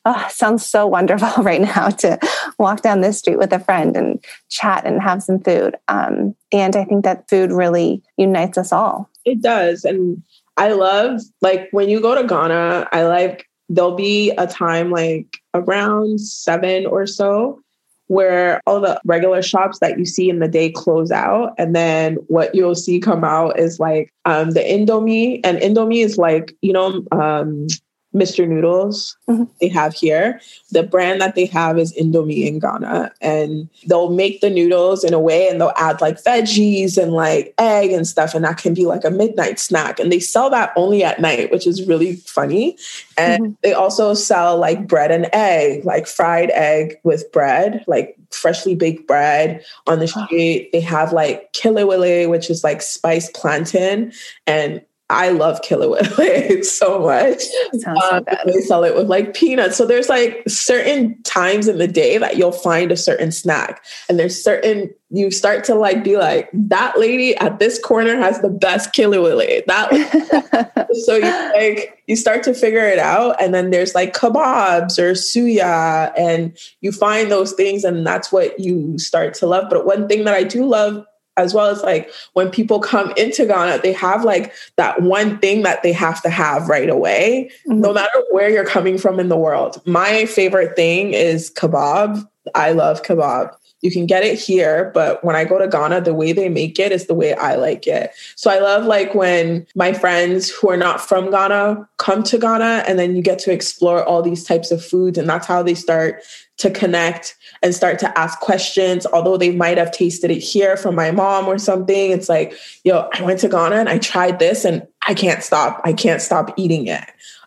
[0.05, 2.19] oh, sounds so wonderful right now to
[2.59, 6.77] walk down this street with a friend and chat and have some food um, and
[6.77, 9.85] i think that food really unites us all it does.
[9.85, 10.23] And
[10.57, 15.39] I love like when you go to Ghana, I like there'll be a time like
[15.55, 17.61] around seven or so
[18.09, 21.55] where all the regular shops that you see in the day close out.
[21.59, 25.41] And then what you'll see come out is like um the indomie.
[25.45, 27.67] And indomie is like you know um
[28.15, 28.49] Mr.
[28.49, 29.45] Noodles mm-hmm.
[29.61, 30.41] they have here.
[30.71, 33.13] The brand that they have is Indomie in Ghana.
[33.21, 37.53] And they'll make the noodles in a way and they'll add like veggies and like
[37.59, 38.35] egg and stuff.
[38.35, 39.99] And that can be like a midnight snack.
[39.99, 42.79] And they sell that only at night, which is really funny.
[43.19, 43.53] And mm-hmm.
[43.63, 49.07] they also sell like bread and egg, like fried egg with bread, like freshly baked
[49.07, 50.71] bread on the street.
[50.73, 54.13] They have like kelewele, which is like spiced plantain.
[54.47, 57.43] And I love Kelewele so much.
[57.87, 59.77] Um, so they sell it with like peanuts.
[59.77, 63.85] So there's like certain times in the day that you'll find a certain snack.
[64.09, 68.41] And there's certain you start to like be like, that lady at this corner has
[68.41, 69.65] the best Kelewele.
[69.67, 73.41] That so you like you start to figure it out.
[73.41, 78.59] And then there's like kebabs or suya, and you find those things, and that's what
[78.59, 79.69] you start to love.
[79.71, 81.05] But one thing that I do love
[81.37, 85.63] as well as like when people come into Ghana, they have like that one thing
[85.63, 87.81] that they have to have right away, mm-hmm.
[87.81, 89.81] no matter where you're coming from in the world.
[89.87, 92.29] My favorite thing is kebab.
[92.55, 93.55] I love kebab.
[93.85, 96.79] You can get it here, but when I go to Ghana, the way they make
[96.79, 98.13] it is the way I like it.
[98.35, 102.85] So I love like when my friends who are not from Ghana come to Ghana
[102.89, 105.75] and then you get to explore all these types of foods and that's how they
[105.75, 106.23] start
[106.57, 109.07] to connect and start to ask questions.
[109.07, 113.09] Although they might have tasted it here from my mom or something, it's like, yo,
[113.13, 115.81] I went to Ghana and I tried this and I can't stop.
[115.85, 117.05] I can't stop eating it.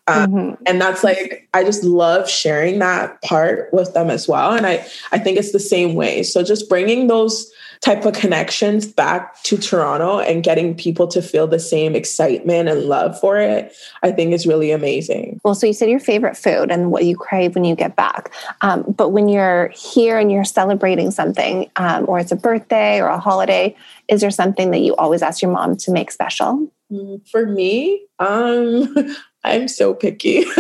[0.08, 0.64] Um, mm-hmm.
[0.66, 4.54] And that's like, I just love sharing that part with them as well.
[4.54, 6.24] And I, I think it's the same way.
[6.24, 7.52] So just bringing those
[7.82, 12.84] type of connections back to Toronto and getting people to feel the same excitement and
[12.84, 15.40] love for it, I think is really amazing.
[15.44, 18.34] Well, so you said your favorite food and what you crave when you get back.
[18.62, 23.08] Um, but when you're here and you're celebrating something, um, or it's a birthday or
[23.08, 23.76] a holiday,
[24.08, 26.72] is there something that you always ask your mom to make special?
[26.92, 28.94] Mm, for me, um,
[29.44, 30.46] I'm so picky.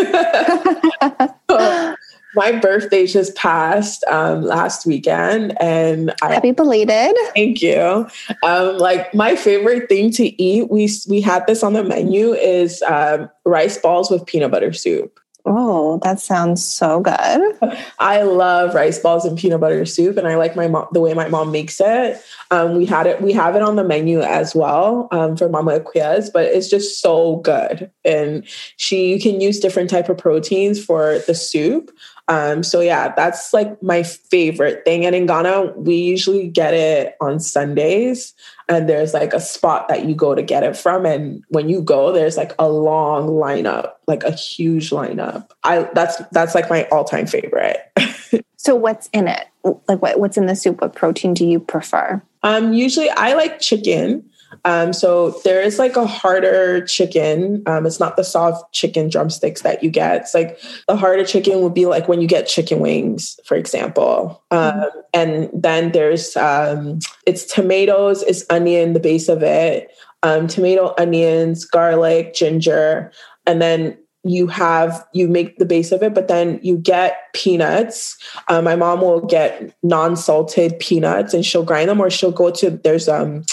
[2.36, 7.15] my birthday just passed um, last weekend, and I, happy belated.
[7.34, 8.07] Thank you.
[8.43, 12.82] Um, like my favorite thing to eat, we we had this on the menu is
[12.84, 15.19] um, rice balls with peanut butter soup.
[15.49, 17.57] Oh, that sounds so good.
[17.99, 21.13] I love rice balls and peanut butter soup, and I like my mom the way
[21.13, 22.21] my mom makes it.
[22.51, 25.80] Um, we had it, we have it on the menu as well um, for Mama
[25.80, 27.89] Akua's, but it's just so good.
[28.03, 28.43] And
[28.75, 31.91] she you can use different type of proteins for the soup.
[32.30, 35.05] Um, so yeah, that's like my favorite thing.
[35.05, 38.34] And in Ghana, we usually get it on Sundays,
[38.67, 41.05] and there's like a spot that you go to get it from.
[41.05, 45.51] And when you go, there's like a long lineup, like a huge lineup.
[45.63, 47.78] I that's that's like my all time favorite.
[48.57, 49.47] so what's in it?
[49.63, 50.82] Like what, what's in the soup?
[50.82, 52.21] What protein do you prefer?
[52.43, 54.30] Um, usually I like chicken.
[54.65, 57.63] Um, so there is like a harder chicken.
[57.65, 60.21] Um, it's not the soft chicken drumsticks that you get.
[60.21, 64.43] It's like the harder chicken would be like when you get chicken wings, for example.
[64.51, 64.99] Um, mm-hmm.
[65.13, 69.89] And then there's um, it's tomatoes, it's onion, the base of it,
[70.23, 73.11] um, tomato, onions, garlic, ginger,
[73.45, 78.17] and then you have you make the base of it but then you get peanuts
[78.49, 82.71] um, my mom will get non-salted peanuts and she'll grind them or she'll go to
[82.71, 83.43] there's um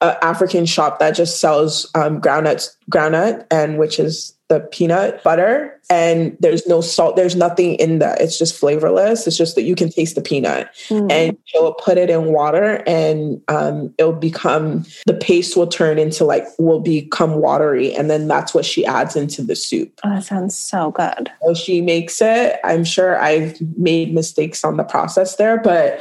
[0.00, 6.36] African shop that just sells um, groundnuts, groundnut, and which is the peanut butter and
[6.40, 8.20] there's no salt there's nothing in that.
[8.20, 9.26] It's just flavorless.
[9.26, 11.10] It's just that you can taste the peanut mm.
[11.10, 16.24] and she'll put it in water and um, it'll become the paste will turn into
[16.24, 20.00] like will become watery and then that's what she adds into the soup.
[20.04, 21.30] Oh, that sounds so good.
[21.42, 22.58] So she makes it.
[22.62, 26.00] I'm sure i've made mistakes on the process there but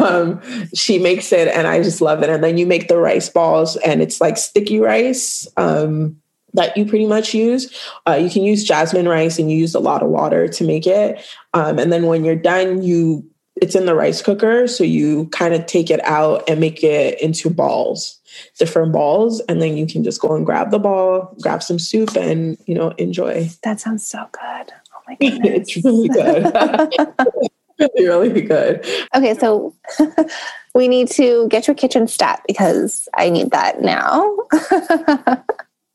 [0.00, 0.40] um,
[0.74, 2.30] she makes it and i just love it.
[2.30, 6.16] And then you make the rice balls and it's like sticky rice um,
[6.54, 7.72] that you pretty much use.
[8.06, 10.86] Uh, you can use jasmine rice and you use a lot of water to make
[10.86, 11.24] it.
[11.54, 13.30] Um, and then when you're done, you
[13.60, 17.20] it's in the rice cooker, so you kind of take it out and make it
[17.20, 18.18] into balls,
[18.58, 22.16] different balls, and then you can just go and grab the ball, grab some soup,
[22.16, 23.50] and you know enjoy.
[23.62, 24.72] That sounds so good.
[24.94, 27.50] Oh my goodness, it's really good.
[27.98, 28.86] really, really good.
[29.14, 29.74] Okay, so
[30.74, 34.36] we need to get your kitchen stat because I need that now.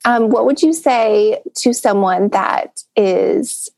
[0.05, 3.69] Um, what would you say to someone that is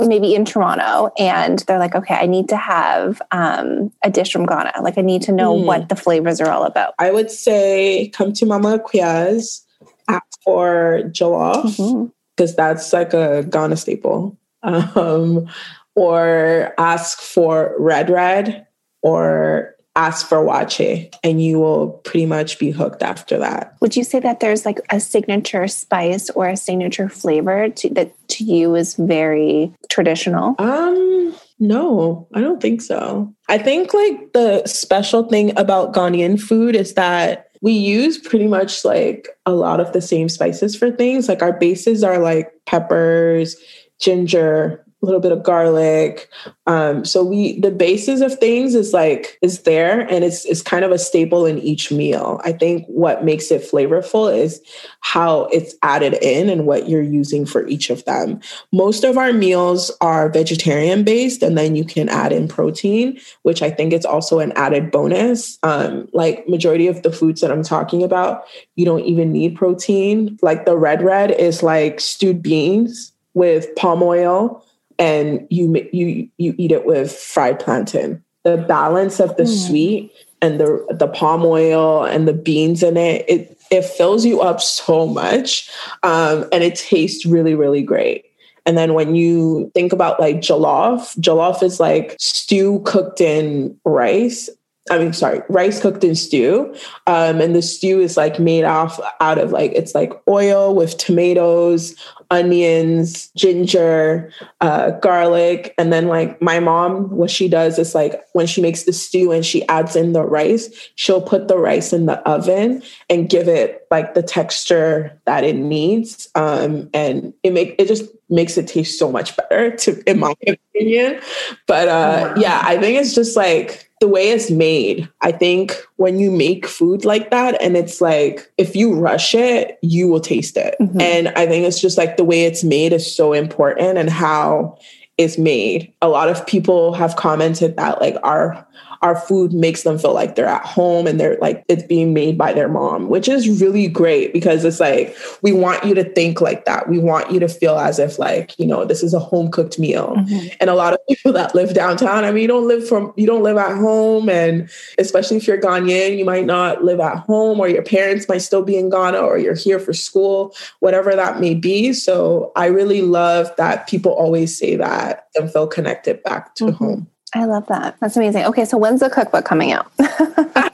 [0.00, 4.44] maybe in Toronto and they're like, okay, I need to have um, a dish from
[4.44, 4.72] Ghana.
[4.82, 5.64] Like, I need to know mm.
[5.64, 6.94] what the flavors are all about.
[6.98, 9.64] I would say come to Mama Akua's,
[10.08, 12.56] ask for jollof because mm-hmm.
[12.56, 14.36] that's like a Ghana staple.
[14.62, 15.48] Um,
[15.94, 18.66] or ask for red red
[19.02, 23.74] or ask for waakye and you will pretty much be hooked after that.
[23.80, 28.12] Would you say that there's like a signature spice or a signature flavor to, that
[28.28, 30.54] to you is very traditional?
[30.58, 33.34] Um, no, I don't think so.
[33.48, 38.84] I think like the special thing about Ghanaian food is that we use pretty much
[38.84, 41.28] like a lot of the same spices for things.
[41.28, 43.56] Like our bases are like peppers,
[43.98, 46.28] ginger, little bit of garlic.
[46.66, 50.84] Um, so we the basis of things is like is there and it's it's kind
[50.84, 52.40] of a staple in each meal.
[52.44, 54.60] I think what makes it flavorful is
[55.00, 58.40] how it's added in and what you're using for each of them.
[58.72, 63.62] Most of our meals are vegetarian based, and then you can add in protein, which
[63.62, 65.58] I think it's also an added bonus.
[65.62, 68.44] Um, like majority of the foods that I'm talking about,
[68.74, 70.38] you don't even need protein.
[70.42, 74.65] Like the red red is like stewed beans with palm oil
[74.98, 78.22] and you you you eat it with fried plantain.
[78.44, 79.66] The balance of the mm.
[79.66, 84.40] sweet and the the palm oil and the beans in it, it it fills you
[84.40, 85.68] up so much,
[86.02, 88.24] um, and it tastes really really great.
[88.64, 94.50] And then when you think about like jollof, jollof is like stew cooked in rice
[94.88, 96.74] I mean, sorry, rice cooked in stew.
[97.08, 100.96] Um, and the stew is like made off out of like, it's like oil with
[100.96, 101.94] tomatoes,
[102.30, 105.74] onions, ginger, uh, garlic.
[105.78, 109.32] And then like my mom, what she does is like when she makes the stew
[109.32, 113.48] and she adds in the rice, she'll put the rice in the oven and give
[113.48, 116.28] it like the texture that it needs.
[116.34, 120.34] Um, and it make it just makes it taste so much better to in my
[120.46, 121.20] opinion.
[121.66, 125.08] But uh, yeah, I think it's just like the way it's made.
[125.22, 129.78] I think when you make food like that and it's like if you rush it,
[129.82, 130.76] you will taste it.
[130.80, 131.00] Mm-hmm.
[131.00, 134.78] And I think it's just like the way it's made is so important and how
[135.16, 135.92] it's made.
[136.02, 138.65] A lot of people have commented that like our
[139.02, 142.38] our food makes them feel like they're at home and they're like it's being made
[142.38, 146.40] by their mom, which is really great because it's like we want you to think
[146.40, 146.88] like that.
[146.88, 149.78] We want you to feel as if like, you know, this is a home cooked
[149.78, 150.14] meal.
[150.16, 150.48] Mm-hmm.
[150.60, 153.26] And a lot of people that live downtown, I mean, you don't live from you
[153.26, 154.68] don't live at home and
[154.98, 158.62] especially if you're Ghanaian, you might not live at home or your parents might still
[158.62, 161.92] be in Ghana or you're here for school, whatever that may be.
[161.92, 166.84] So I really love that people always say that and feel connected back to mm-hmm.
[166.84, 167.10] home.
[167.36, 167.96] I love that.
[168.00, 168.46] That's amazing.
[168.46, 169.92] Okay, so when's the cookbook coming out?
[169.98, 170.70] I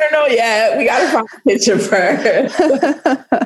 [0.00, 0.78] don't know yet.
[0.78, 2.58] We got to find a picture first.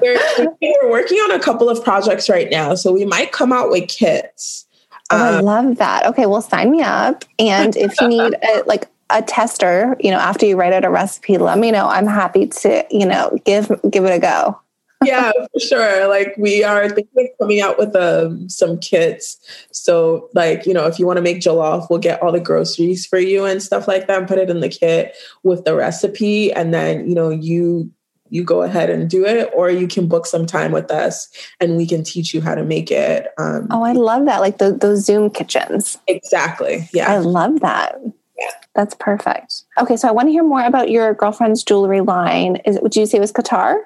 [0.01, 0.21] we're,
[0.61, 3.89] we're, working on a couple of projects right now, so we might come out with
[3.89, 4.65] kits.
[5.11, 6.07] Oh, um, I love that.
[6.07, 7.25] Okay, well, sign me up.
[7.41, 10.91] And if you need a, like a tester, you know, after you write out a
[10.91, 11.89] recipe, let me know.
[11.89, 14.62] I'm happy to, you know, give give it a go
[15.05, 16.09] yeah, for sure.
[16.09, 19.39] Like we are thinking of coming out with um, some kits.
[19.73, 23.07] So like, you know, if you want to make jollof, we'll get all the groceries
[23.07, 26.53] for you and stuff like that and put it in the kit with the recipe.
[26.53, 27.91] And then, you know, you
[28.31, 31.29] you go ahead and do it, or you can book some time with us
[31.61, 33.29] and we can teach you how to make it.
[33.37, 34.41] Um, oh, I love that.
[34.41, 35.99] Like the, those Zoom kitchens.
[36.07, 36.89] Exactly.
[36.95, 37.13] Yeah.
[37.13, 38.01] I love that.
[38.39, 38.51] Yeah.
[38.75, 39.65] That's perfect.
[39.79, 42.57] Okay, so I want to hear more about your girlfriend's jewelry line.
[42.65, 43.77] Is it, would you say it was Qatar?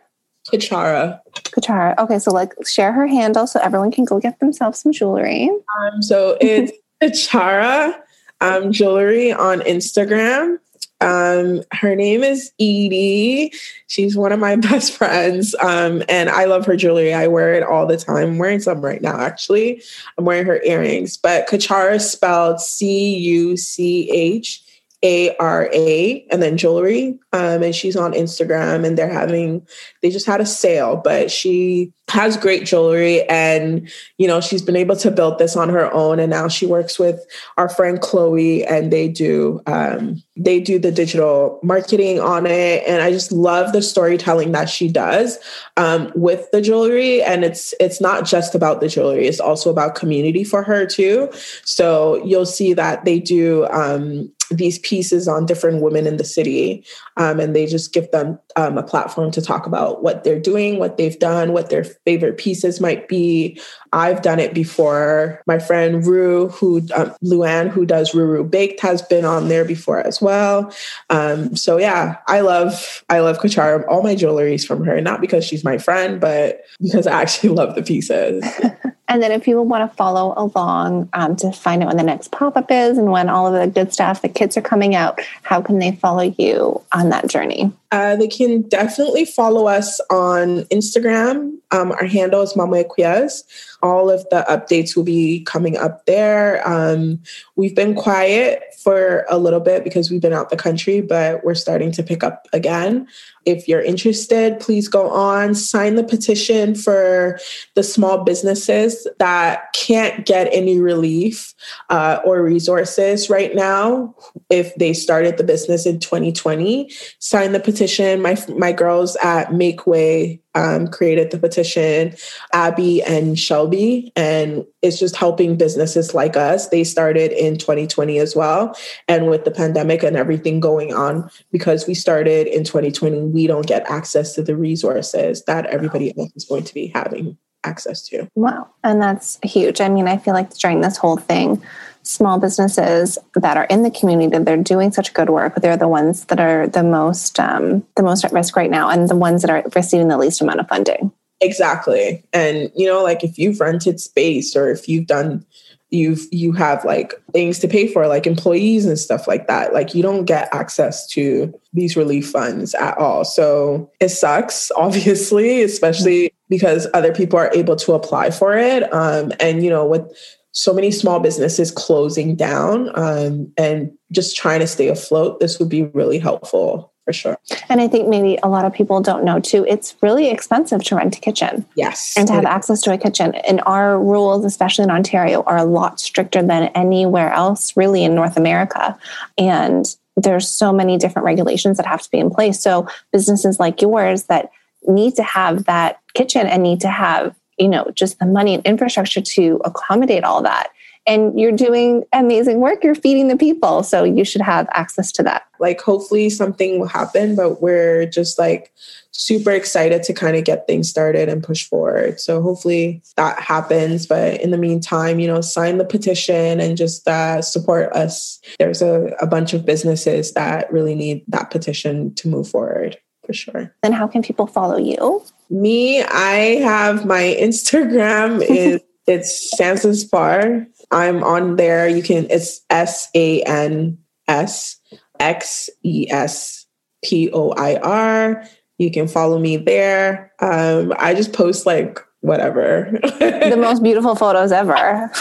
[0.53, 1.21] Cuchara.
[1.35, 1.97] Cuchara.
[1.99, 5.51] Okay, so like share her handle so everyone can go get themselves some jewelry.
[5.81, 6.73] Um, so it's
[7.03, 7.95] Cuchara
[8.41, 10.59] um, jewelry on Instagram.
[11.03, 13.53] Um, her name is Edie.
[13.87, 15.55] She's one of my best friends.
[15.61, 17.13] Um, and I love her jewelry.
[17.13, 18.17] I wear it all the time.
[18.17, 19.83] I'm wearing some right now, actually.
[20.17, 24.63] I'm wearing her earrings, but Cuchara is spelled C U C H
[25.03, 27.19] a R A and then jewelry.
[27.33, 29.67] Um, and she's on Instagram and they're having,
[30.03, 34.77] they just had a sale, but she has great jewelry and, you know, she's been
[34.77, 36.19] able to build this on her own.
[36.19, 37.21] And now she works with
[37.59, 42.85] our friend Chloe and they do, um, they do the digital marketing on it.
[42.87, 45.39] And I just love the storytelling that she does
[45.77, 47.23] um, with the jewelry.
[47.23, 51.29] And it's, it's not just about the jewelry, it's also about community for her too.
[51.65, 56.85] So you'll see that they do, um, these pieces on different women in the city
[57.17, 60.79] um, and they just give them um, a platform to talk about what they're doing
[60.79, 63.61] what they've done what their favorite pieces might be.
[63.93, 65.43] I've done it before.
[65.47, 70.01] My friend rue who um, luann who does ruru baked has been on there before
[70.01, 70.73] as well.
[71.09, 73.85] Um, so yeah i love i love Cuchara.
[73.89, 77.51] all my jewelry is from her not because she's my friend but because i actually
[77.51, 78.45] love the pieces
[79.17, 82.33] And then if people want to follow along um, to find out when the next
[82.33, 85.19] pop up is and when all of the good stuff, the kits are coming out,
[85.43, 87.73] how can they follow you on that journey?
[87.93, 93.45] Uh, they can definitely follow us on Instagram Um, our handle is Mama Akua's.
[93.83, 96.67] All of the updates will be coming up there.
[96.67, 97.21] Um,
[97.57, 101.55] we've been quiet for a little bit because we've been out the country, but we're
[101.55, 103.09] starting to pick up again.
[103.45, 107.39] If you're interested, please go on, sign the petition for
[107.75, 111.55] the small businesses that can't get any relief
[111.91, 114.15] uh, or resources right now.
[114.51, 118.23] If they started the business in 2020, sign the petition.
[118.23, 122.17] My, my girls at Make Way um, created the petition,
[122.53, 126.69] Abby and Shelby, and it's just helping businesses like us.
[126.69, 128.77] They started in 2020 as well.
[129.07, 133.67] And with the pandemic and everything going on, because we started in 2020, we don't
[133.67, 138.29] get access to the resources that everybody else is going to be having access to.
[138.35, 138.69] Wow.
[138.83, 139.81] And that's huge.
[139.81, 141.63] I mean, I feel like during this whole thing,
[142.07, 146.25] small businesses that are in the community they're doing such good work they're the ones
[146.27, 149.51] that are the most um, the most at risk right now and the ones that
[149.51, 151.13] are receiving the least amount of funding.
[151.41, 152.25] Exactly.
[152.33, 155.45] And you know like if you've rented space or if you've done
[155.91, 159.95] you've you have like things to pay for like employees and stuff like that like
[159.95, 163.25] you don't get access to these relief funds at all.
[163.25, 169.33] So it sucks obviously especially because other people are able to apply for it um,
[169.41, 170.11] and you know with
[170.57, 175.69] so many small businesses closing down um, and just trying to stay afloat, this would
[175.69, 177.37] be really helpful for sure.
[177.69, 180.97] And I think maybe a lot of people don't know too, it's really expensive to
[180.97, 181.67] rent a kitchen.
[181.77, 182.15] Yes.
[182.17, 183.35] And to have access to a kitchen.
[183.47, 188.15] And our rules, especially in Ontario, are a lot stricter than anywhere else really in
[188.15, 188.99] North America.
[189.37, 189.85] And
[190.17, 192.63] there's so many different regulations that have to be in place.
[192.63, 194.51] So businesses like yours that
[194.89, 198.67] need to have that kitchen and need to have you know just the money and
[198.67, 200.71] infrastructure to accommodate all that.
[201.09, 202.83] And you're doing amazing work.
[202.83, 203.85] You're feeding the people.
[203.85, 205.45] So you should have access to that.
[205.61, 208.73] Like hopefully something will happen but we're just like
[209.13, 212.21] super excited to kind of get things started and push forward.
[212.21, 214.07] So hopefully that happens.
[214.07, 218.41] But in the meantime you know sign the petition and just uh, support us.
[218.59, 223.33] There's a, a bunch of businesses that really need that petition to move forward for
[223.33, 223.75] sure.
[223.83, 230.67] Then how can people follow you me, I have my Instagram is it's Sansa's Bar.
[230.91, 231.89] I'm on there.
[231.89, 234.81] You can it's S A N S
[235.21, 236.67] X E S
[237.05, 238.45] P O I R.
[238.79, 240.33] You can follow me there.
[240.41, 242.91] Um, I just post like whatever.
[243.03, 245.11] the most beautiful photos ever.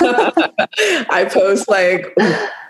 [1.09, 2.13] I post like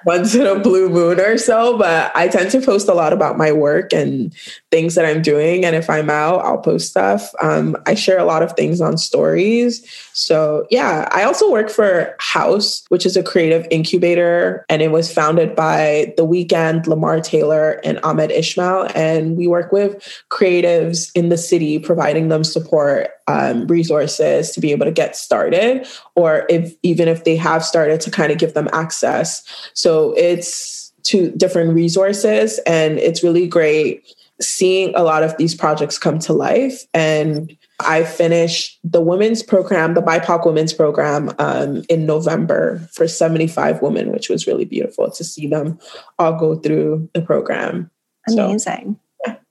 [0.06, 3.38] once in a blue moon or so, but I tend to post a lot about
[3.38, 4.34] my work and
[4.72, 5.66] things that I'm doing.
[5.66, 7.34] And if I'm out, I'll post stuff.
[7.42, 9.86] Um, I share a lot of things on stories.
[10.14, 15.12] So, yeah, I also work for HXOUSE, which is a creative incubator, and it was
[15.12, 18.90] founded by The Weeknd, Lamar Taylor, and Ahmed Ismail.
[18.96, 24.72] And we work with creatives in the city, providing them support, um, resources to be
[24.72, 28.54] able to get started, or if even if they have started, to kind of give
[28.54, 29.44] them access.
[29.74, 34.04] So, it's two different resources, and it's really great
[34.42, 36.84] seeing a lot of these projects come to life.
[36.94, 43.82] And I finished the women's program, the BIPOC women's program, um, in November for 75
[43.82, 45.80] women, which was really beautiful to see them
[46.20, 47.90] all go through the program.
[48.28, 48.96] Amazing.
[48.96, 49.00] So,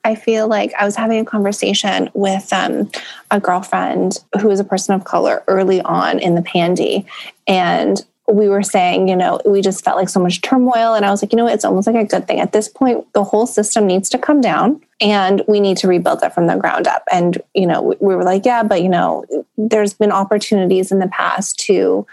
[0.05, 2.90] I feel like I was having a conversation with um,
[3.30, 7.07] a girlfriend who is a person of color early on in the pandy.
[7.46, 10.94] And we were saying, you know, we just felt like so much turmoil.
[10.94, 12.40] And I was like, you know, it's almost like a good thing.
[12.40, 16.22] At this point, the whole system needs to come down and we need to rebuild
[16.22, 17.05] it from the ground up.
[17.12, 19.24] And, you know, we were like, yeah, but, you know,
[19.59, 22.07] there's been opportunities in the past to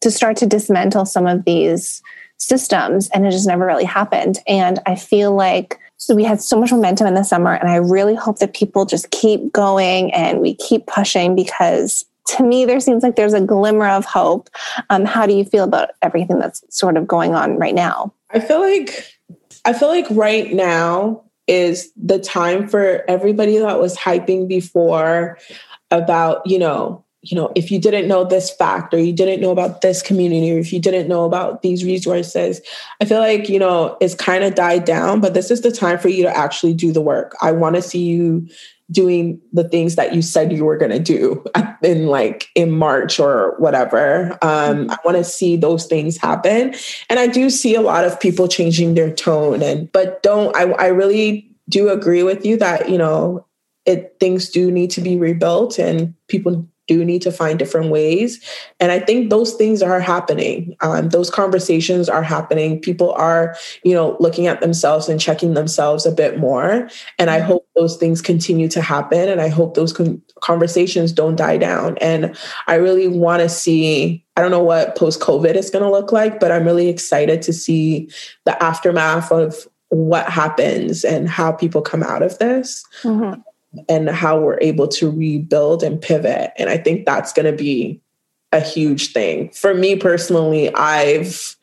[0.00, 2.02] to start to dismantle some of these
[2.38, 6.58] systems and it just never really happened and i feel like so we had so
[6.58, 10.40] much momentum in the summer and i really hope that people just keep going and
[10.40, 14.48] we keep pushing because to me, there seems like there's a glimmer of hope.
[14.90, 18.14] Um, how do you feel about everything that's sort of going on right now?
[18.30, 19.12] I feel like
[19.64, 25.38] I feel like right now is the time for everybody that was hyping before
[25.90, 29.52] about, you know, you know, if you didn't know this fact or you didn't know
[29.52, 32.60] about this community or if you didn't know about these resources,
[33.00, 35.98] I feel like, you know, it's kind of died down, but this is the time
[35.98, 37.36] for you to actually do the work.
[37.40, 38.48] I want to see you
[38.90, 41.44] doing the things that you said you were going to do
[41.82, 44.32] in like in March or whatever.
[44.42, 46.74] Um, I want to see those things happen.
[47.08, 50.72] And I do see a lot of people changing their tone and, but don't, I,
[50.72, 53.46] I really do agree with you that, you know,
[53.86, 58.40] it, things do need to be rebuilt and people do need to find different ways.
[58.78, 60.76] And I think those things are happening.
[60.80, 62.80] Um, those conversations are happening.
[62.80, 66.88] People are, you know, looking at themselves and checking themselves a bit more.
[67.18, 69.28] And I hope those things continue to happen.
[69.28, 71.96] And I hope those con- conversations don't die down.
[71.98, 72.36] And
[72.66, 76.12] I really want to see, I don't know what post COVID is going to look
[76.12, 78.10] like, but I'm really excited to see
[78.44, 82.84] the aftermath of what happens and how people come out of this.
[83.02, 83.40] Mm-hmm
[83.88, 86.52] and how we're able to rebuild and pivot.
[86.56, 88.00] And I think that's going to be
[88.52, 89.50] a huge thing.
[89.50, 91.56] For me personally, I've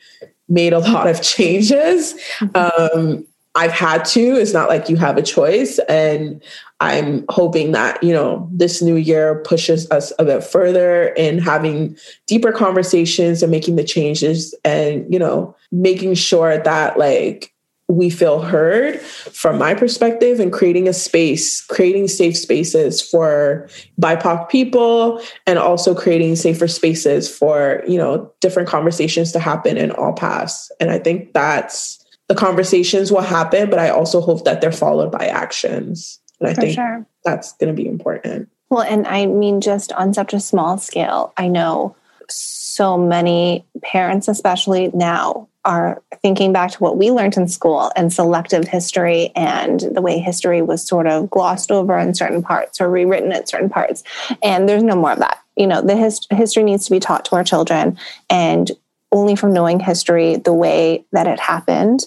[0.47, 2.13] made a lot of changes.
[2.39, 2.97] Mm-hmm.
[2.97, 4.21] Um, I've had to.
[4.21, 5.79] It's not like you have a choice.
[5.89, 6.41] And
[6.79, 11.97] I'm hoping that, you know, this new year pushes us a bit further in having
[12.27, 17.53] deeper conversations and making the changes and, you know, making sure that like
[17.89, 23.67] we feel heard from my perspective and creating a space, creating safe spaces for
[23.99, 29.89] BIPOC people and also creating safer spaces for, you know, different conversations to happen in
[29.91, 30.71] all paths.
[30.79, 35.11] And I think that's the conversations will happen, but I also hope that they're followed
[35.11, 36.19] by actions.
[36.39, 37.07] And I for think sure.
[37.25, 38.49] that's going to be important.
[38.69, 41.95] Well, and I mean, just on such a small scale, I know
[42.29, 42.58] so
[42.97, 48.67] many parents, especially now, are thinking back to what we learned in school and selective
[48.67, 53.31] history and the way history was sort of glossed over in certain parts or rewritten
[53.31, 54.03] at certain parts.
[54.41, 55.39] And there's no more of that.
[55.57, 57.97] You know, the hist- history needs to be taught to our children.
[58.29, 58.71] And
[59.11, 62.05] only from knowing history the way that it happened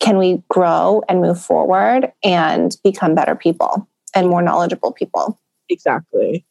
[0.00, 5.38] can we grow and move forward and become better people and more knowledgeable people.
[5.68, 6.44] Exactly.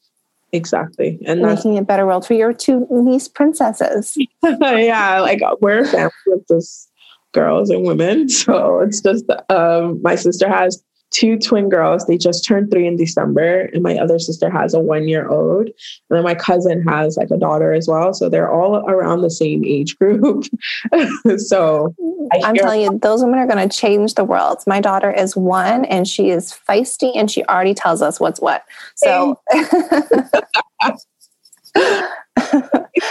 [0.54, 1.20] Exactly.
[1.26, 4.18] And making a better world for your two niece princesses.
[4.44, 6.90] yeah, like we're a family of just
[7.34, 8.30] girls and women.
[8.48, 10.82] So it's just um, my sister has
[11.12, 12.06] two twin girls.
[12.06, 15.68] They just turned three in December, and my other sister has a one year old.
[15.68, 15.74] And
[16.10, 18.14] then my cousin has like a daughter as well.
[18.14, 20.46] So they're all around the same age group.
[21.38, 21.96] so
[22.44, 24.60] I'm telling you, those women are going to change the world.
[24.68, 28.64] My daughter is one, and she is feisty, and she already tells us what's what.
[28.96, 29.40] So.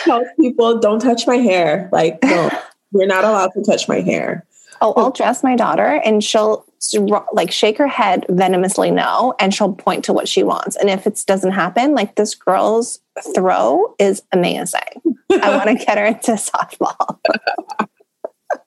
[0.04, 1.88] tell people don't touch my hair.
[1.92, 2.50] Like, no,
[2.92, 4.46] you're not allowed to touch my hair.
[4.80, 6.64] Oh, I'll dress my daughter and she'll
[7.32, 10.76] like shake her head venomously no and she'll point to what she wants.
[10.76, 13.00] And if it doesn't happen, like this girl's
[13.34, 14.80] throw is amazing.
[15.42, 17.18] I want to get her into softball.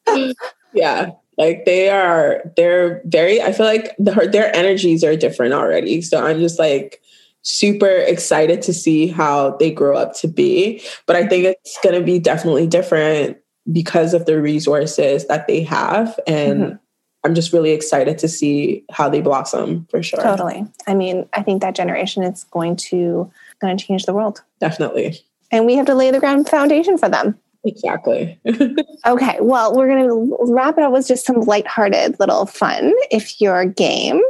[0.74, 1.12] yeah.
[1.38, 6.02] Like they are, they're very, I feel like the, their energies are different already.
[6.02, 7.02] So I'm just like,
[7.42, 10.82] super excited to see how they grow up to be.
[11.06, 13.38] But I think it's going to be definitely different
[13.72, 16.20] because of the resources that they have.
[16.28, 16.76] And mm-hmm.
[17.24, 20.22] I'm just really excited to see how they blossom for sure.
[20.22, 20.66] Totally.
[20.88, 24.42] I mean, I think that generation is going to going to change the world.
[24.60, 25.20] Definitely.
[25.52, 27.38] And we have to lay the ground foundation for them.
[27.66, 28.40] Exactly.
[29.06, 29.38] okay.
[29.42, 33.66] Well, we're going to wrap it up with just some lighthearted little fun if you're
[33.66, 34.22] game.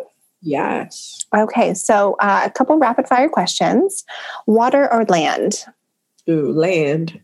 [0.41, 1.25] Yes.
[1.35, 1.73] Okay.
[1.75, 4.03] So, uh, a couple rapid fire questions
[4.47, 5.65] water or land?
[6.27, 7.19] Ooh, land.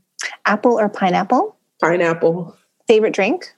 [0.46, 1.56] Apple or pineapple?
[1.82, 2.56] Pineapple.
[2.88, 3.55] Favorite drink?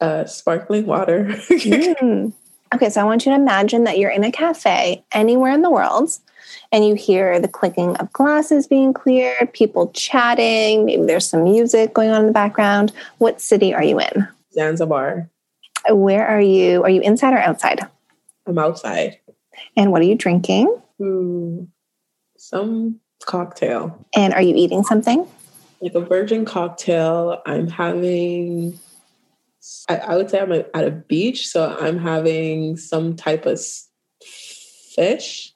[0.00, 1.24] Uh, sparkling water.
[1.50, 2.32] mm.
[2.74, 5.70] Okay, so I want you to imagine that you're in a cafe anywhere in the
[5.70, 6.10] world
[6.70, 11.94] and you hear the clicking of glasses being cleared, people chatting, maybe there's some music
[11.94, 12.92] going on in the background.
[13.18, 14.28] What city are you in?
[14.52, 15.30] Zanzibar.
[15.88, 16.82] Where are you?
[16.82, 17.80] Are you inside or outside?
[18.46, 19.18] I'm outside.
[19.76, 20.76] And what are you drinking?
[21.00, 21.68] Mm,
[22.36, 24.06] some cocktail.
[24.14, 25.26] And are you eating something?
[25.80, 27.40] like a virgin cocktail.
[27.46, 28.78] I'm having,
[29.88, 33.60] I, I would say I'm at a beach, so I'm having some type of
[34.22, 35.52] fish.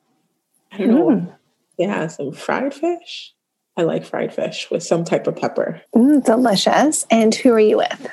[0.72, 1.06] I don't know.
[1.08, 1.36] Mm.
[1.78, 3.34] Yeah, some fried fish.
[3.76, 5.80] I like fried fish with some type of pepper.
[5.94, 7.06] Mm, delicious.
[7.10, 8.08] And who are you with?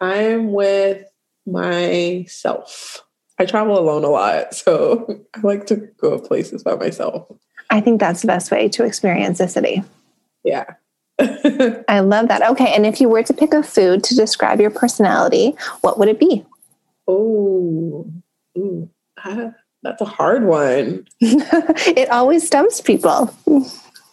[0.00, 1.06] I'm with
[1.46, 3.04] myself.
[3.38, 7.26] I travel alone a lot, so I like to go places by myself.
[7.70, 9.82] I think that's the best way to experience a city.
[10.44, 10.74] Yeah.
[11.88, 12.42] I love that.
[12.50, 12.72] Okay.
[12.74, 16.18] And if you were to pick a food to describe your personality, what would it
[16.18, 16.44] be?
[17.08, 18.06] Oh,
[19.82, 21.06] that's a hard one.
[21.20, 23.34] it always stumps people.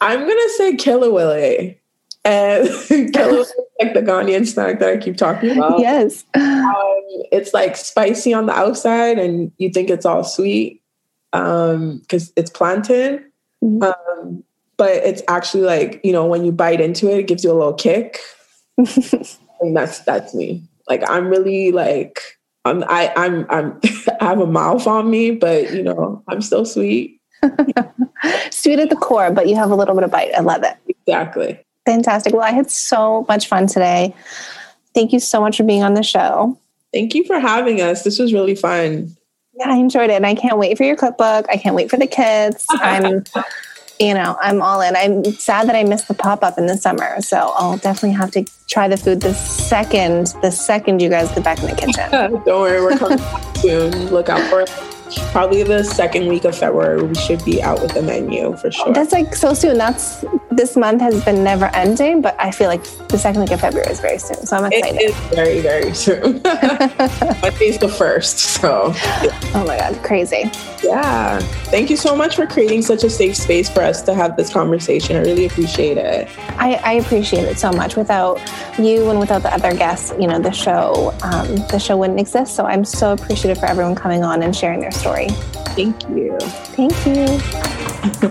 [0.01, 1.77] I'm going to say Kelewele.
[2.25, 2.67] And
[3.13, 5.79] Kelewele is like the Ghanaian snack that I keep talking about.
[5.79, 6.25] Yes.
[6.33, 6.75] Um,
[7.31, 10.81] it's like spicy on the outside and you think it's all sweet
[11.31, 13.23] because um, it's plantain.
[13.63, 13.83] Mm-hmm.
[13.83, 14.43] Um,
[14.79, 17.53] but it's actually like you know when you bite into it it gives you a
[17.53, 18.19] little kick
[18.77, 22.19] and that's that's me like i'm really like
[22.65, 23.79] i'm i i'm i'm
[24.19, 27.19] i have a mouth on me but you know i'm still sweet
[28.51, 30.33] Sweet at the core, but you have a little bit of bite.
[30.35, 30.75] I love it.
[30.87, 31.59] Exactly.
[31.85, 32.33] Fantastic.
[32.33, 34.13] Well, I had so much fun today.
[34.93, 36.57] Thank you so much for being on the show.
[36.93, 38.03] Thank you for having us.
[38.03, 39.15] This was really fun.
[39.53, 40.13] Yeah, I enjoyed it.
[40.13, 41.45] And I can't wait for your cookbook.
[41.49, 42.65] I can't wait for the kids.
[42.69, 43.23] I'm
[43.99, 44.95] you know, I'm all in.
[44.95, 48.31] I'm sad that I missed the pop up in the summer, so I'll definitely have
[48.31, 52.11] to try the food the second the second you guys get back in the kitchen.
[52.45, 53.19] Don't worry, we're coming
[53.55, 53.91] soon.
[54.07, 54.69] Look out for it
[55.31, 58.93] probably the second week of February, we should be out with a menu for sure.
[58.93, 59.77] That's like so soon.
[59.77, 63.61] That's this month has been never ending, but I feel like the second week of
[63.61, 64.45] February is very soon.
[64.45, 64.99] So I'm excited.
[64.99, 66.41] It is very, very soon.
[67.41, 68.39] Monday's the first.
[68.59, 70.51] So, oh my God, crazy.
[70.83, 71.39] Yeah.
[71.71, 74.51] Thank you so much for creating such a safe space for us to have this
[74.51, 75.15] conversation.
[75.15, 76.27] I really appreciate it.
[76.57, 77.95] I, I appreciate it so much.
[77.95, 78.39] Without
[78.77, 82.55] you and without the other guests, you know, the show, um, the show wouldn't exist.
[82.55, 85.29] So I'm so appreciative for everyone coming on and sharing their story.
[85.75, 86.37] Thank you.
[86.75, 88.28] Thank you.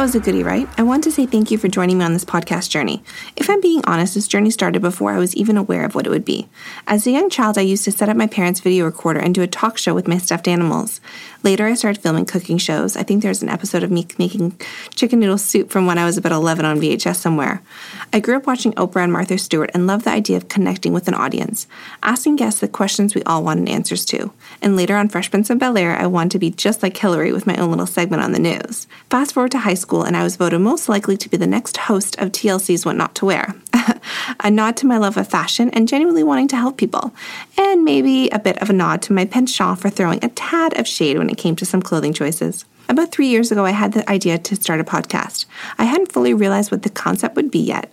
[0.00, 0.66] That was a goodie, right?
[0.78, 3.02] I want to say thank you for joining me on this podcast journey.
[3.36, 6.08] If I'm being honest, this journey started before I was even aware of what it
[6.08, 6.48] would be.
[6.86, 9.42] As a young child, I used to set up my parents' video recorder and do
[9.42, 11.02] a talk show with my stuffed animals.
[11.42, 12.96] Later, I started filming cooking shows.
[12.96, 14.58] I think there's an episode of me making
[14.94, 17.62] chicken noodle soup from when I was about 11 on VHS somewhere.
[18.10, 21.08] I grew up watching Oprah and Martha Stewart and loved the idea of connecting with
[21.08, 21.66] an audience,
[22.02, 24.32] asking guests the questions we all wanted answers to.
[24.62, 27.32] And later on Fresh Prince of Bel Air, I wanted to be just like Hillary
[27.32, 28.86] with my own little segment on the news.
[29.10, 31.76] Fast forward to high school, and I was voted most likely to be the next
[31.76, 33.54] host of TLC's What Not to Wear.
[34.40, 37.12] a nod to my love of fashion and genuinely wanting to help people,
[37.58, 40.86] and maybe a bit of a nod to my penchant for throwing a tad of
[40.86, 42.64] shade when it came to some clothing choices.
[42.88, 45.46] About three years ago, I had the idea to start a podcast.
[45.78, 47.90] I hadn't fully realized what the concept would be yet,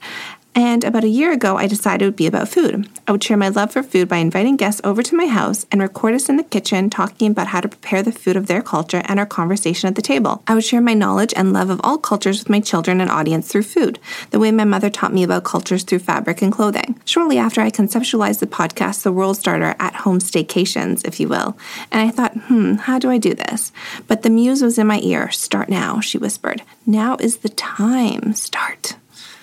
[0.58, 2.90] and about a year ago, I decided it would be about food.
[3.08, 5.80] I would share my love for food by inviting guests over to my house and
[5.80, 9.04] record us in the kitchen talking about how to prepare the food of their culture
[9.06, 10.42] and our conversation at the table.
[10.48, 13.48] I would share my knowledge and love of all cultures with my children and audience
[13.48, 14.00] through food,
[14.32, 17.00] the way my mother taught me about cultures through fabric and clothing.
[17.06, 21.56] Shortly after I conceptualized the podcast, the world Starter at home staycations, if you will,
[21.92, 23.72] and I thought, hmm, how do I do this?
[24.08, 25.30] But the muse was in my ear.
[25.30, 26.64] Start now, she whispered.
[26.88, 28.34] Now is the time.
[28.34, 28.96] Start.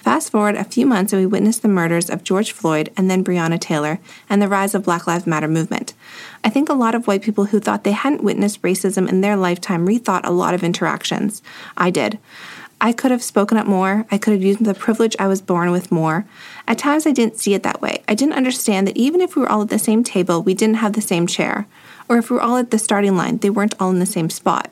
[0.04, 3.24] Fast forward a few months and we witnessed the murders of George Floyd and then
[3.24, 5.94] Breonna Taylor and the rise of Black Lives Matter movement.
[6.44, 9.34] I think a lot of white people who thought they hadn't witnessed racism in their
[9.34, 11.40] lifetime rethought a lot of interactions.
[11.74, 12.18] I did.
[12.82, 14.04] I could have spoken up more.
[14.10, 16.26] I could have used the privilege I was born with more.
[16.68, 18.04] At times, I didn't see it that way.
[18.06, 20.76] I didn't understand that even if we were all at the same table, we didn't
[20.76, 21.66] have the same chair.
[22.10, 24.28] Or if we were all at the starting line, they weren't all in the same
[24.28, 24.70] spot.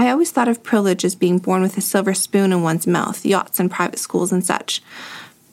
[0.00, 3.22] I always thought of privilege as being born with a silver spoon in one's mouth,
[3.26, 4.80] yachts and private schools and such.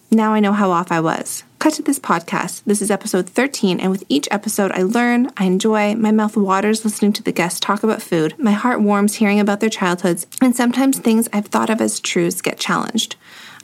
[0.10, 1.44] Now I know how off I was.
[1.60, 2.64] Cut to this podcast.
[2.66, 6.86] This is episode 13, and with each episode, I learn, I enjoy, my mouth waters
[6.86, 10.56] listening to the guests talk about food, my heart warms hearing about their childhoods, and
[10.56, 13.18] sometimes things I've thought of as truths get challenged.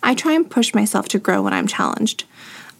[0.04, 2.26] I try and push myself to grow when I'm challenged.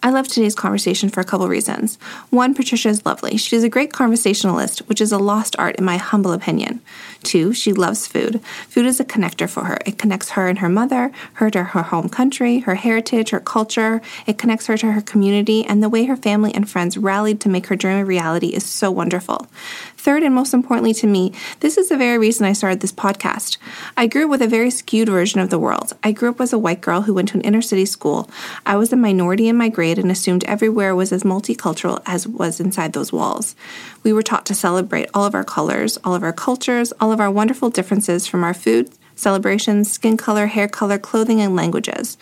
[0.06, 1.96] I love today's conversation for a couple reasons.
[2.30, 3.38] One, Patricia is lovely.
[3.38, 6.82] She's a great conversationalist, which is a lost art in my humble opinion.
[7.24, 8.42] Two, she loves food.
[8.68, 9.78] Food is a connector for her.
[9.86, 14.02] It connects her and her mother, her to her home country, her heritage, her culture.
[14.28, 17.50] It connects her to her community, and the way her family and friends rallied to
[17.50, 19.48] make her dream a reality is so wonderful.
[19.96, 23.58] Third, and most importantly to me, this is the very reason I started this podcast.
[23.96, 25.94] I grew up with a very skewed version of the world.
[26.04, 28.30] I grew up as a white girl who went to an inner city school.
[28.66, 32.60] I was a minority in my grade and assumed everywhere was as multicultural as was
[32.60, 33.56] inside those walls.
[34.04, 37.22] We were taught to celebrate all of our colors, all of our cultures, all of
[37.22, 42.18] our wonderful differences from our food, celebrations, skin color, hair color, clothing, and languages.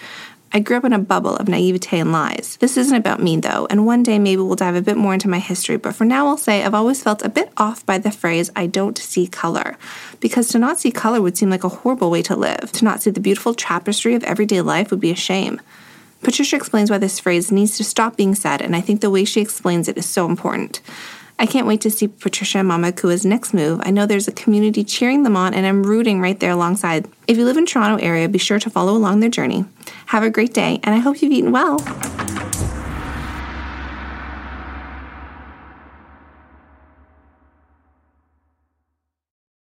[0.53, 2.57] I grew up in a bubble of naivete and lies.
[2.59, 5.29] This isn't about me, though, and one day maybe we'll dive a bit more into
[5.29, 8.11] my history, but for now I'll say I've always felt a bit off by the
[8.11, 9.77] phrase, I don't see color.
[10.19, 12.71] Because to not see color would seem like a horrible way to live.
[12.73, 15.61] To not see the beautiful tapestry of everyday life would be a shame.
[16.21, 19.23] Patricia explains why this phrase needs to stop being said, and I think the way
[19.23, 20.81] she explains it is so important.
[21.41, 23.81] I can't wait to see Patricia and Mama Akua's next move.
[23.83, 27.07] I know there's a community cheering them on, and I'm rooting right there alongside.
[27.27, 29.65] If you live in Toronto area, be sure to follow along their journey.
[30.05, 31.79] Have a great day, and I hope you've eaten well.